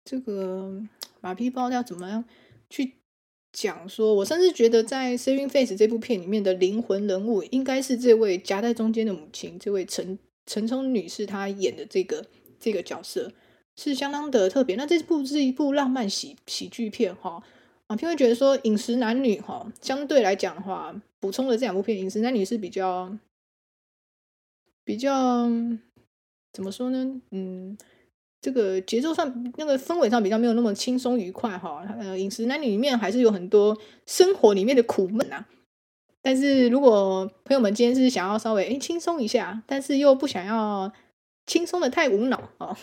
[0.04, 0.80] 这个
[1.20, 2.24] 马屁不知道要怎么样
[2.70, 2.94] 去
[3.52, 10.16] 讲，说我甚至觉得在《Saving Face》这部片里面的灵魂人物，应该是这位夹在中间的母亲，这位陈
[10.46, 12.24] 陈冲女士她演的这个
[12.60, 13.32] 这个角色。
[13.76, 14.76] 是相当的特别。
[14.76, 17.42] 那这部是一部浪漫喜喜剧片哈，
[17.88, 23.16] 马屁会觉得说《饮食男女》哈，相对来讲的话，补充了这两部片，《饮食男女》是比较
[24.84, 25.48] 比较
[26.52, 27.20] 怎么说呢？
[27.30, 27.76] 嗯，
[28.40, 31.84] 这个节奏上、那个氛围上比较没有那么轻松愉快哈。
[31.98, 35.46] 呃，《饮食男女》里面还是有很多生活里面的苦闷啊。
[36.22, 40.92] 但是如果朋友们今天是想要稍微诶轻松一下，但是又不想要
[41.46, 42.78] 轻松的太无脑啊。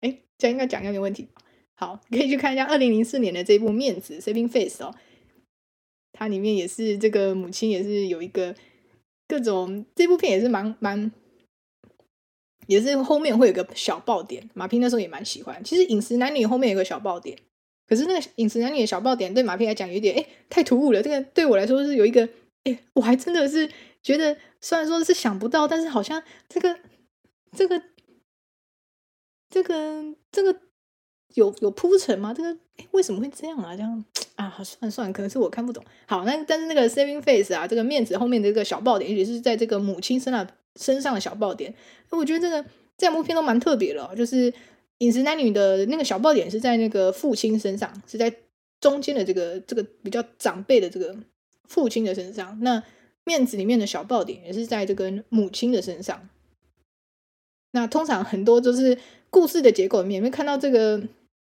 [0.00, 1.28] 哎，这样应该讲应该没问题。
[1.74, 4.94] 好，可以去看一下二零零四年的这部《面子》（Saving Face） 哦，
[6.20, 8.54] 它里面也是这个母亲也是有一个
[9.26, 11.10] 各种，这部片也是蛮蛮，
[12.66, 14.50] 也是后面会有个小爆点。
[14.52, 15.64] 马屁那时候也蛮喜欢。
[15.64, 17.38] 其实《饮食男女》后面有个小爆点，
[17.88, 21.02] 可是那个《饮食男女》的小爆点对马屁来讲有点哎太突兀了。
[21.02, 22.28] 这个对我来说是有一个
[22.64, 23.66] 哎，我还真的是
[24.02, 26.78] 觉得，虽然说是想不到，但是好像这个
[27.56, 27.82] 这个
[29.48, 30.60] 这个这个
[31.32, 32.34] 有有铺陈吗？
[32.34, 33.74] 这个哎，为什么会这样啊？
[33.74, 34.04] 这样
[34.40, 35.84] 啊，好算算，可能是我看不懂。
[36.06, 41.74] 好，那但是那个 saving face 啊，这个面子后面的这个小爆点，也许是在这个母亲身上身上的小爆点。
[42.10, 42.62] 我觉得这个
[42.96, 44.52] 这两部片都蛮特别的哦，就是。
[45.00, 48.30] 饮食男女的那个小爆点是在那个父亲身上，是在
[48.82, 51.16] 中间的这个这个比较长辈的这个
[51.64, 52.58] 父亲的身上。
[52.60, 52.82] 那
[53.24, 56.28] 面子里面的小爆点也是在这个母亲的身上。
[57.70, 58.98] 那通常很多就是
[59.30, 61.00] 故事的结构里面，会看到这个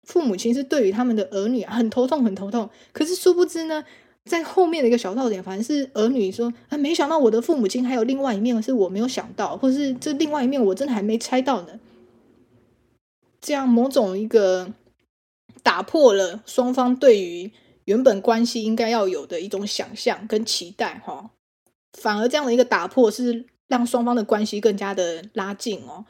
[0.08, 2.70] 父母亲是对于他们的儿女很头痛，很头痛。
[2.92, 3.84] 可是殊不知呢，
[4.24, 11.78] 在后面的一个小爆点，反而是儿女说啊，没想到我的父母亲还有另外一面是我没有想到，或是这另外一面我真的还没猜到呢。
[13.42, 14.72] 这样某种一个
[15.62, 17.52] 打破了双方对于
[17.84, 21.30] 原本关系应该要有的一种想象跟期待，哈，
[21.92, 26.06] 反而这样的一个打破是让双方的关系更加的拉近哦，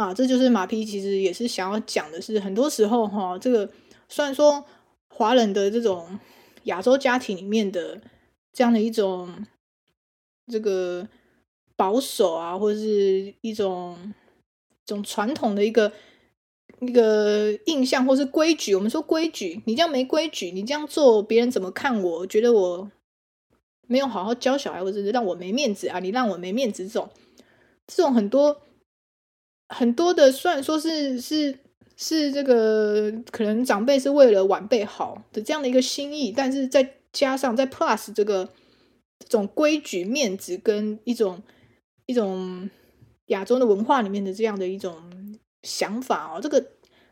[0.00, 3.70] 啊，这就是马屁其实也是想要讲的是，很多时候哈，这个
[4.08, 4.64] 虽然说
[5.08, 6.18] 华人的这种
[6.64, 8.00] 亚洲家庭里面的
[8.52, 9.46] 这样的一种
[10.46, 11.06] 这个
[11.76, 15.92] 保守啊，或者是一种一种传统的一个。
[16.82, 22.26] 那个印象或是规矩，我们说规矩，你这样没规矩，你这样做，别人怎么看我？
[22.26, 22.90] 觉得我
[23.86, 25.98] 没有好好教小孩，或者是让我没面子啊？
[25.98, 27.10] 你让我没面子，这种
[27.86, 28.62] 这种很多
[29.70, 31.58] 很多的，虽然说是是
[31.96, 38.48] 是这个可能长辈是为了晚辈好的这样的一个心意，但是再加上在 plus 这个
[39.18, 41.42] 这种规矩、面子跟一种
[42.06, 42.68] 一种
[43.26, 44.96] 亚洲的文化里面的这样的一种。
[45.62, 46.58] 想法哦，这个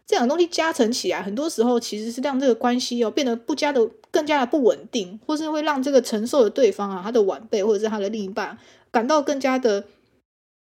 [0.07, 8.57] 这样的东西加成起来，很多时候其实是让这个关系哦变得不加的更加的不稳定，或是会让这个承受的对方啊，他的晚辈或者是他的另一半
[8.91, 9.85] 感到更加的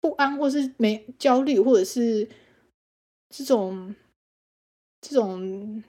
[0.02, 2.28] 不安，或是没焦虑，或者是
[3.30, 3.96] 这种
[5.02, 5.84] 这种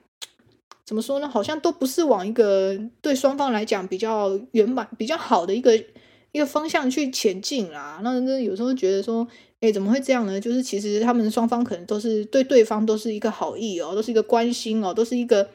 [0.85, 1.27] 怎么说呢？
[1.27, 5.75] 好像都不是往一个对双方来讲比较圆满、比较好的一个
[6.31, 7.99] 一个方向去前进啦。
[8.03, 9.27] 那那有时候觉得说。
[9.61, 10.39] 哎，怎么会这样呢？
[10.39, 15.49] 就是其实他们双方可能都是对对方都是一个好意哦，都是一个关心哦，都是一个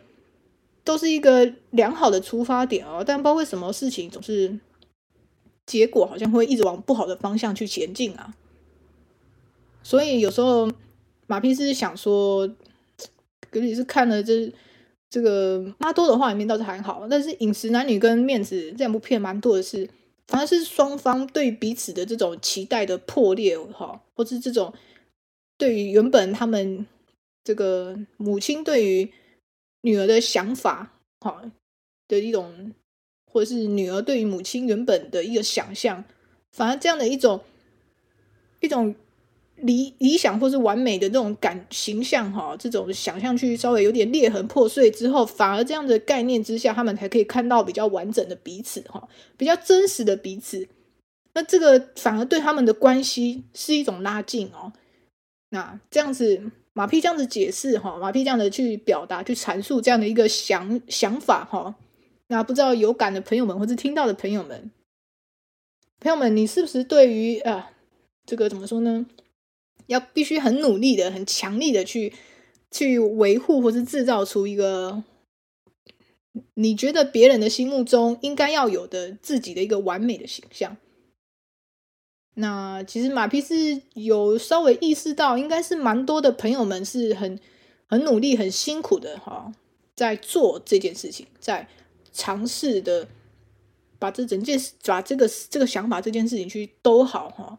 [0.85, 3.03] 都是一个良好的出发点哦。
[3.03, 4.61] 但不知道为什么事情总是
[5.65, 8.35] 结果好像会一直往不好的方向去前进啊。
[9.85, 10.68] 所以有时候
[11.28, 12.49] 马屁是想说，
[13.51, 14.53] 可是是看了这
[15.09, 19.89] 这个妈多的话里面倒是还好，但是饮食男女跟面子这两部片蛮多的是。
[20.26, 24.72] 反而是双方对彼此的这种期待的破裂，哈，或是这种
[25.59, 26.87] 对于原本他们
[27.45, 29.12] 这个母亲对于
[29.82, 31.43] 女儿的想法，哈
[32.09, 32.72] 的一种，
[33.30, 36.03] 或者是女儿对于母亲原本的一个想象，
[36.53, 37.45] 反而这样的一种
[38.61, 38.95] 一种。
[39.67, 50.69] 理理想或是完美的这种感形象哈，这种想象去稍微有点裂痕破碎之后，反而这样的概念之下，他们才可以看到比较完整的彼此哈，比较真实的彼此。
[51.33, 54.73] 那这个反而对他们的关系是一种拉近哦。
[55.51, 61.75] 那这样子，马屁这样子解释哈，马屁这样的去表达、去阐述这样的一个想想法哈。
[62.29, 64.71] 那不知道有感的朋友们，或是听到的朋友们，
[66.01, 67.71] 朋友们，你是不是对于啊
[68.27, 69.07] 这个怎么说呢？
[69.87, 72.12] 要必须很努力的、很强力的去
[72.70, 75.05] 去维护，或是制造出一个
[76.55, 80.76] 你觉得别人的心目中应该要有的自己的一个完美的形象。
[82.35, 87.39] 那其实马屁是有稍微意识到，应该是蛮多的朋友们是很
[87.87, 89.53] 很努力、很辛苦的哈，
[89.95, 91.68] 在做这件事情，在
[92.11, 93.07] 尝试的
[93.99, 97.59] 把这整件事、把这个这个想法、这件事情去兜好哈，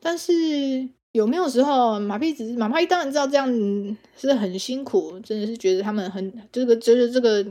[0.00, 0.90] 但是。
[1.12, 3.46] 有没有时候马屁只是马屁当然知道这样
[4.16, 7.44] 是很辛苦，真的是觉得他们很这个觉得这个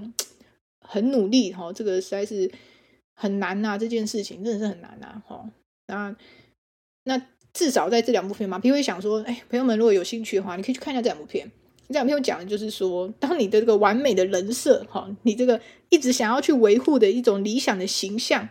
[0.81, 2.51] 很努力哈，这个实在是
[3.13, 5.47] 很难呐，这件事情真的是很难呐哈。
[5.85, 6.15] 那
[7.03, 7.21] 那
[7.53, 11.51] 至少在这两部片，马屁会想说，哎，朋友们如果有兴趣的话，你可以去看一下这两部片。
[11.87, 18.49] 这两部片讲的就是说，当你的这个完美的人设哈，你这个一直想要去维护的一种理想的形象，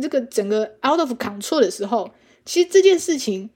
[0.00, 2.12] 这个整个 out of control 的时候，
[2.44, 3.50] 其实这件事情。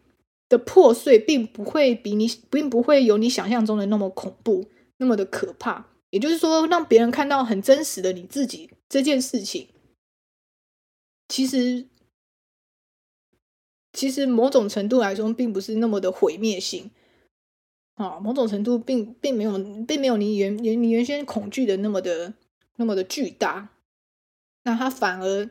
[0.48, 5.86] 的破碎并不会比你，并不会有你想象中的那么恐怖，那么的可怕。
[6.10, 9.68] 也就是说，让别人看到很真实的你自己这件事情，
[11.28, 11.86] 其实，
[13.92, 16.90] 其实某种程度来说，并不是那么的毁灭性
[17.96, 18.18] 啊。
[18.18, 22.32] 某种程度并并没有，并没有你原原你原先恐惧的那么的
[22.76, 23.68] 那么的巨大。
[24.64, 25.50] 那它反而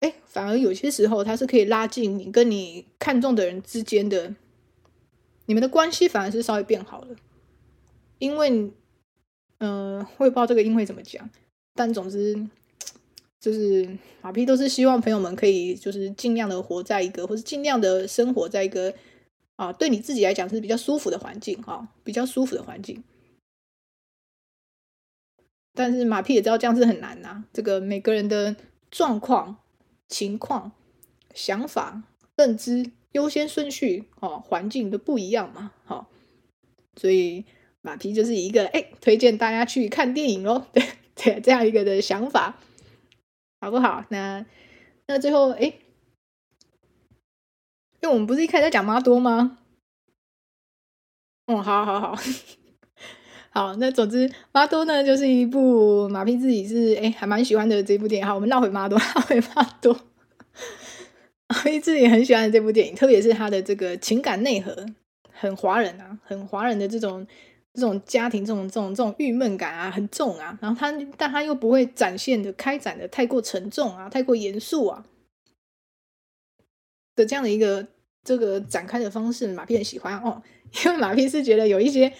[0.00, 4.34] 哎，反而有些时候它是可以拉近你跟你看中的人之间的，
[5.46, 7.16] 你们的关系反而是稍微变好了，
[8.18, 8.50] 因为，
[9.58, 11.28] 嗯、呃，我也不知道这个音会怎么讲，
[11.74, 12.48] 但总之
[13.38, 18.94] 就是马屁都是希望朋友们可以就是尽量的活在一个，或是尽量的生活在一个
[19.56, 23.04] 啊，对你自己来讲是比较舒服的环境哈，比较舒服的环境。
[25.72, 28.56] 但是马屁也知道这样是很难呐、这个每个人的
[28.90, 29.56] 状况、
[30.10, 30.72] 情况、
[31.34, 32.02] 想法、
[32.36, 36.10] 认知、优先顺序哦，环境都不一样嘛，好，
[36.96, 37.46] 所以
[37.80, 40.82] 马 P 就是一个哎，推荐大家去看电影喽， 对
[41.14, 42.58] 对，这样一个的想法，
[43.60, 44.04] 好不好？
[44.10, 44.44] 那
[45.06, 45.72] 那最后哎，
[48.00, 49.58] 因为我们不是一开始在讲妈多吗？
[51.46, 52.16] 嗯，好好好。
[53.52, 58.26] 好，那总之，妈多呢，就是一部马屁自己是哎还蛮喜欢的这部电影。
[58.26, 59.92] 好，我们绕回妈多， 绕回妈多，
[61.48, 64.86] 马屁自己很喜欢的这部电影，特别是他的这个情感内核
[65.32, 67.26] 很华人啊，很华人的这种
[67.74, 70.56] 这种家庭这种这种这种郁闷感啊，很重啊。
[70.62, 75.04] 然后他，但他又不会展现的开展的太过沉重啊，太过严肃啊
[77.16, 77.84] 的这样的一个
[78.22, 80.40] 这个展开的方式，马 P 很喜欢哦，
[80.86, 82.12] 因为马屁是觉得有一些。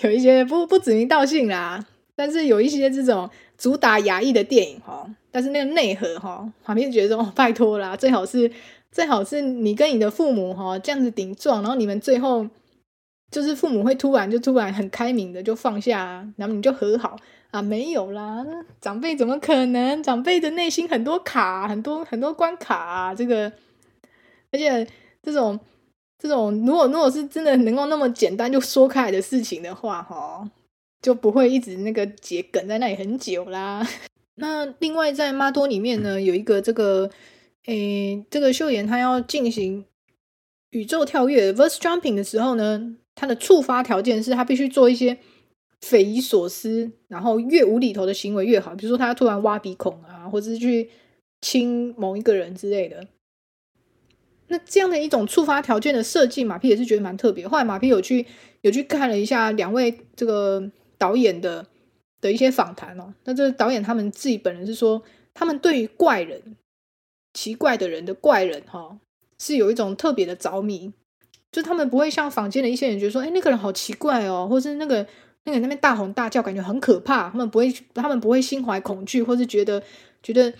[0.00, 1.84] 有一些不不指名道姓啦，
[2.16, 8.50] 但是有一些这种主打亚裔的电影哈，但是那个内核哈，旁边觉得说哦，拜托啦，最好是
[8.90, 12.46] 最好是你跟你的父母哈这样子顶撞，然后你们最后
[13.30, 17.16] 就是父母会突然就突然很开明的就放下，然后你就和好
[17.52, 18.44] 啊，没有啦，
[18.80, 20.02] 长辈怎么可能？
[20.02, 23.52] 长辈的内心很多卡，很多很多关卡啊，这个
[24.50, 24.86] 而且
[25.22, 25.60] 这种。
[26.24, 30.50] 这种如果如果是真的能够那么简单就说开来的事情的话，哈，
[31.02, 33.86] 就不会一直那个结梗在那里很久啦。
[34.36, 37.10] 那另外在妈多里面呢，有一个这个，
[37.66, 39.84] 诶，这个秀妍她要进行
[40.70, 45.18] 宇宙跳跃 verse jumping 的时候呢，她的触发条件是她必须做一些
[45.82, 50.88] 匪夷所思，然后越无厘头的行为越好，比如说她突然挖鼻孔啊，或者是去
[51.42, 53.06] 亲某一个人之类的。
[54.48, 57.48] 那这样的一种触发条件的设计，马屁也是觉得蛮特别。
[57.48, 58.26] 后来马屁有去
[58.60, 61.66] 有去看了一下两位这个导演的
[62.20, 63.14] 的一些访谈哦。
[63.24, 66.56] 那这导演他们自己本人是说，他们对于怪人、
[67.32, 68.98] 奇怪的人的怪人哈、哦，
[69.38, 70.92] 是有一种特别的着迷。
[71.50, 75.06] 就他们不会像坊间的一些人觉得说，哎，那个人好奇怪哦，或是那个
[75.44, 77.30] 那个那边大吼大叫，感觉很可怕。
[77.30, 79.82] 他们不会，他们不会心怀恐惧，或是觉得
[80.22, 80.52] 觉得。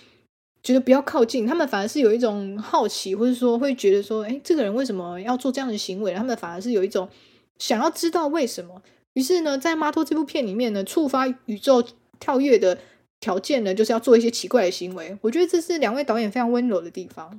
[0.65, 6.15] 觉得不要靠近，他们反而是有一种好奇，或者说会觉得说，哎，这个人为什么要做这样的行为？
[6.15, 7.07] 他们反而是有一种
[7.59, 8.81] 想要知道为什么。
[9.13, 11.85] 于是呢，在妈托这部片里面呢，触发宇宙
[12.19, 12.79] 跳跃的
[13.21, 15.19] 条件呢，就是要做一些奇怪的行为。
[15.21, 17.39] 我觉得这是两位导演非常温柔的地方。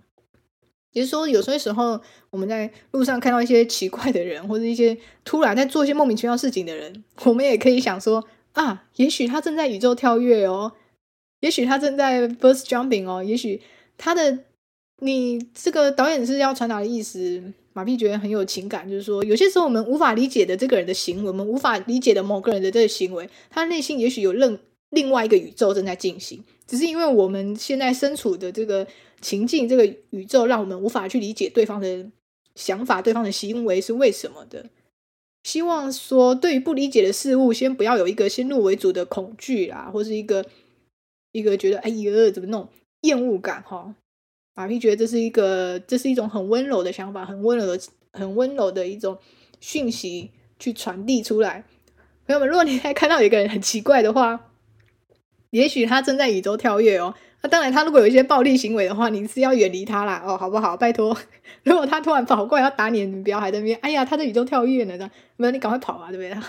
[0.91, 1.99] 也就是说，有些时候
[2.29, 8.23] 我们在路上看到一些奇怪的人，或者一些突然在做一些莫名其妙事情的人，我们也可以想说，
[8.53, 10.73] 啊，也许他正在宇宙跳跃哦。
[11.41, 13.61] 也许他正在 first jumping 哦，也许
[13.97, 14.39] 他的
[14.99, 24.57] 你这个导演是要传达的意思，马屁觉得很有情感，就是说有些时候我们无法理解的这个人的行为，我们无法理解的某个人的这个行为，他内心也许有另
[24.91, 28.87] 另外一个宇宙正在进行，只是因为我们现在身处的这个
[29.19, 32.05] 情境，这个宇宙让我们无法去理解对方的
[32.55, 34.65] 想法，对方的行为是为什么的。
[35.43, 40.45] 希望说对于不理解的事物，先不要有一个先入为主的恐惧啦，或是一个。
[41.35, 42.69] 一个觉得哎呀，怎么弄
[43.01, 43.93] 厌恶感哈？
[44.53, 47.77] 马屁觉得这是一个，这是一种很温柔的想法，很温柔的、
[48.13, 49.17] 很温柔的一种
[49.59, 51.65] 讯息去传递出来。
[52.25, 54.49] 朋友们，如果你 还看到一个人很奇怪的话，
[55.49, 57.13] 也许他正在宇宙跳跃哦。
[57.41, 60.77] 那当然，他如果有一些暴力行为的话，你是要远离他啦哦，好不好？
[60.77, 61.17] 拜托，
[61.63, 63.77] 如果他突然跑过来要打你，你不要还在那边。
[63.81, 66.41] 哎呀，他在宇宙跳跃呢，这样，没有你赶快跑啊，对不对？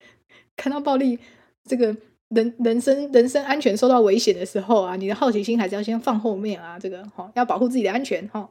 [0.54, 1.18] 看到暴力
[1.64, 1.96] 这个。
[2.28, 8.50] 人人生人身安全受到危险的时候啊，你的好奇心还是要先放后面啊，这个哈要保护自己的安全哈。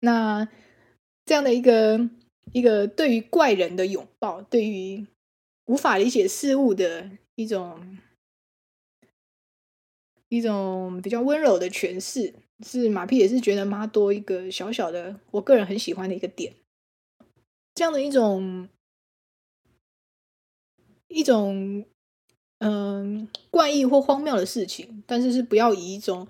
[0.00, 0.46] 那
[1.24, 2.08] 这样的一个
[2.52, 5.06] 一个对于怪人的拥抱，对于
[5.64, 7.98] 无法理解事物的一种
[10.28, 12.34] 一种比较温柔的诠释，
[12.64, 16.54] 是马屁也是觉得妈多一个小小的，我个人很喜欢的一个点。
[17.74, 18.68] 这样的一种
[21.08, 21.86] 一种。
[22.60, 26.28] 嗯，怪异或荒谬的事情，但是是不要以一种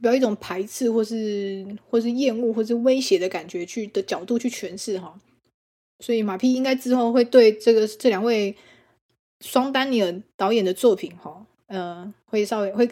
[0.00, 5.18] 不要一种排斥或是或是厌恶或是威胁的感觉去的角度去诠释哈。
[6.00, 8.54] 所以马屁应该之后会对这个这两位
[9.40, 12.86] 双丹尼尔导演的作品哈，嗯，会稍微会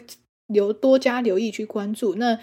[0.47, 2.15] 留多加留意去关注。
[2.15, 2.35] 那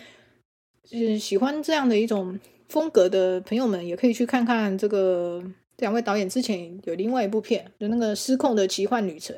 [0.84, 5.42] 就是喜欢这样的一种风格的朋友们，也可以去看看这个
[5.76, 9.36] 这两位导演之前有另外一部片，就那个《失控的奇幻旅程》。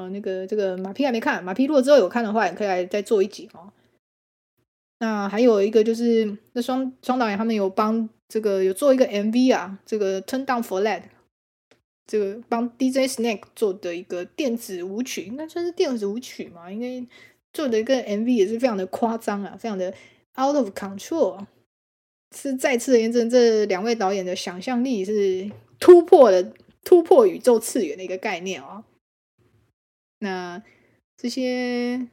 [0.00, 3.70] 呃，那个这个马屁还没看，马屁如果之后有看的话，也可以来再做一集哦。
[5.00, 11.02] 那还有一个就是，那双双导演他们有帮这个有做一个 MV 啊，这个 Turn Down for That，
[12.06, 16.72] 这个帮 DJ Snake 做的一个电子舞曲，应该算是电子舞曲嘛？
[16.72, 17.06] 应该
[17.52, 19.92] 做的一个 MV 也是非常的夸张啊，非常的
[20.38, 21.44] out of control，
[22.34, 26.42] 是再次验证这两位导演的想象力是突破了
[26.84, 28.82] 突破宇宙次元的一个概念啊。
[30.20, 30.62] 那
[31.16, 32.08] 这些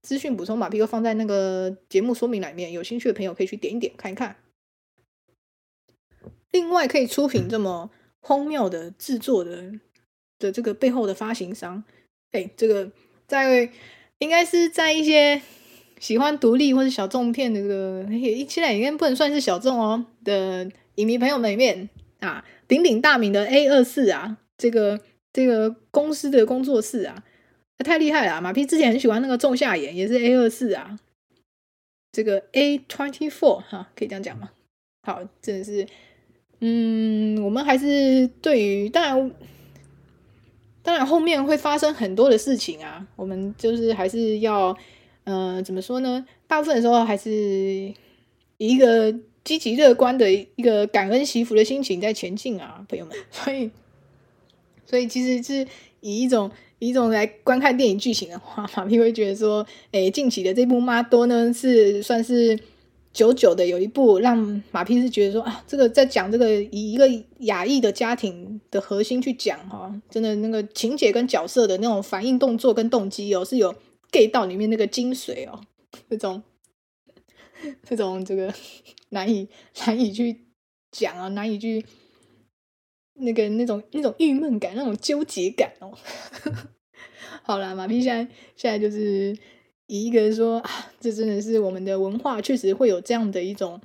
[0.00, 4.36] 资讯补充马屁都放在那个节目说明里面，有兴趣的朋友可以去点一点看一看。
[6.50, 7.90] 另外，可以出品这么
[8.20, 9.72] 荒谬的制作的
[10.38, 11.84] 的这个背后的发行商，
[12.32, 12.90] 哎，这个
[13.26, 13.70] 在
[14.18, 15.40] 应该是在一些
[15.98, 18.06] 喜欢独立或者小众片的这个，
[18.48, 21.88] 现在应该不能算是小众哦的影迷朋友们里面
[22.20, 25.00] 啊，鼎鼎大名的 A 二四啊，这个
[25.32, 27.24] 这个公司的工作室啊。
[27.82, 28.40] 太厉害了！
[28.40, 30.98] 马屁之前很喜欢那个仲夏炎，也是 A 二四啊。
[32.12, 34.50] 这个 A twenty four 哈，可以这样讲吗？
[35.02, 35.86] 好，真的是，
[36.60, 39.30] 嗯，我们还是对于当然，
[40.82, 43.06] 当然后面会发生很多的事情啊。
[43.16, 44.76] 我们就是还是要，
[45.24, 46.26] 嗯、呃，怎么说呢？
[46.46, 47.94] 大部分的时候还是以
[48.58, 53.16] 一个积极乐观的一个感恩惜福的心情在前进啊，朋友们。
[53.30, 53.70] 所以，
[54.84, 55.66] 所以其实是
[56.00, 56.50] 以一种。
[56.88, 62.58] 一种来观看电影剧情的话，马屁会觉得说，诶，近期的这部《妈多》呢，是算是
[63.12, 67.08] 久久的有一部让马屁是觉得说啊，这个在讲这个以一个
[67.40, 73.72] 亚裔的家庭的核心去讲哈，真的那个情节跟角色的那种反应、动作跟动机哦，是有
[74.10, 75.60] get 到里面那个精髓哦，
[76.10, 76.42] 这种
[77.84, 78.52] 这种这个
[79.10, 79.46] 难以
[79.86, 80.46] 难以去
[80.90, 81.84] 讲啊，难以去。
[83.14, 85.92] 那个那种那种郁闷感，那种纠结感哦。
[87.44, 89.36] 好啦，马屁现在现在就是
[89.86, 93.80] 以一个人说啊，这真的是我们的文化，确实会有这样的一种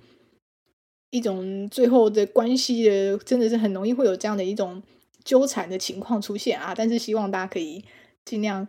[1.09, 4.84] 一种最后的关系的，真的是很容易会有这样的一种
[5.23, 6.75] 纠缠的情况出现啊。
[6.75, 7.84] 但是希望大家可以
[8.23, 8.67] 尽量，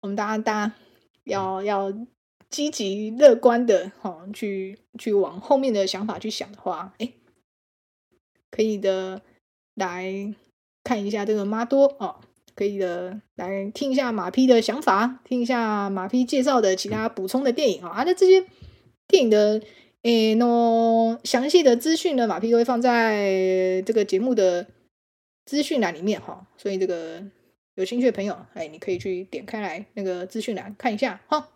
[0.00, 0.74] 我们大家大家
[1.24, 1.92] 要要
[2.50, 7.12] 积极乐观的哈、哦，去去往后面的想法去想的话，哎，
[8.50, 9.22] 可以的。
[9.74, 10.34] 来
[10.82, 12.16] 看一下这个妈多哦，
[12.54, 13.20] 可以的。
[13.36, 18.04] 来听一下马匹的想法，听一下马匹介绍的其他补充的电影啊。
[18.06, 18.46] 那这些
[19.08, 19.60] 电影的
[20.02, 24.66] 诶，那详细的资讯呢，马匹都会放在这个节目的
[25.46, 26.46] 资讯栏里面哈。
[26.56, 27.24] 所以这个
[27.74, 31.48] 有兴趣的朋友，哎，你可以去点开来那个资讯栏看一下哈。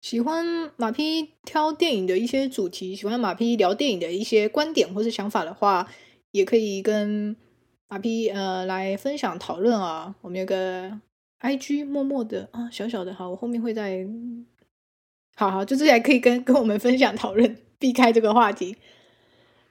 [0.00, 5.92] 喜欢马匹挑电影的一些主题，喜欢马匹聊电影的一些观点或是想法的话。
[6.36, 7.34] 也可以跟
[7.88, 11.00] 马屁呃来分享讨论啊，我们有个
[11.40, 14.06] IG 默默的啊小小的，哈，我后面会再，
[15.34, 18.76] 好好，就这样可以跟跟我们分享讨论，避开这个话题。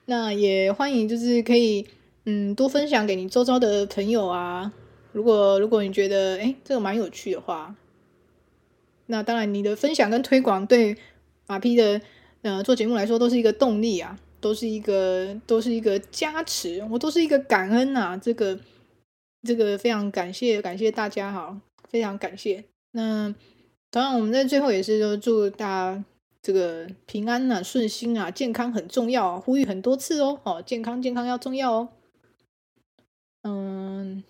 [0.05, 1.85] 那也欢迎就是可以
[2.25, 4.73] 嗯多分享给你周遭的朋友啊，
[5.11, 7.75] 如果如果你觉得诶这个蛮有趣的话，
[9.05, 10.97] 那当然你的分享跟推广对
[11.45, 12.01] 马屁的
[12.41, 14.17] 呃做节目来说都是一个动力啊。
[14.45, 18.17] 都是一个，都是一个加持，我都是一个感恩呐、啊。
[18.17, 18.59] 这个，
[19.41, 22.63] 这个非常感谢，感谢大家哈，非常感谢。
[22.91, 23.33] 那
[23.89, 26.05] 当然，我们在最后也是说祝大家
[26.43, 30.39] 这个平安啊、顺心啊、健康很重要，呼吁很多次哦。
[30.43, 31.89] 哦，健康健康要重要哦。
[33.41, 34.23] 嗯，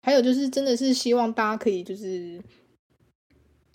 [0.00, 2.40] 还有就是，真的是希望大家可以就是。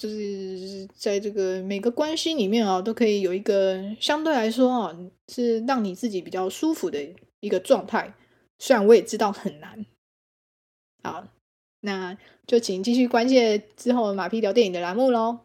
[0.05, 4.95] 就是在这个每个关系里面啊，都可以有一个相对来说啊，
[5.29, 6.99] 是让你自己比较舒服的
[7.39, 8.13] 一个状态。
[8.59, 9.83] 虽然我也知道很难。
[11.01, 11.27] 好，
[11.81, 15.39] 那就请继续关切之后马屁聊电影的栏目喽。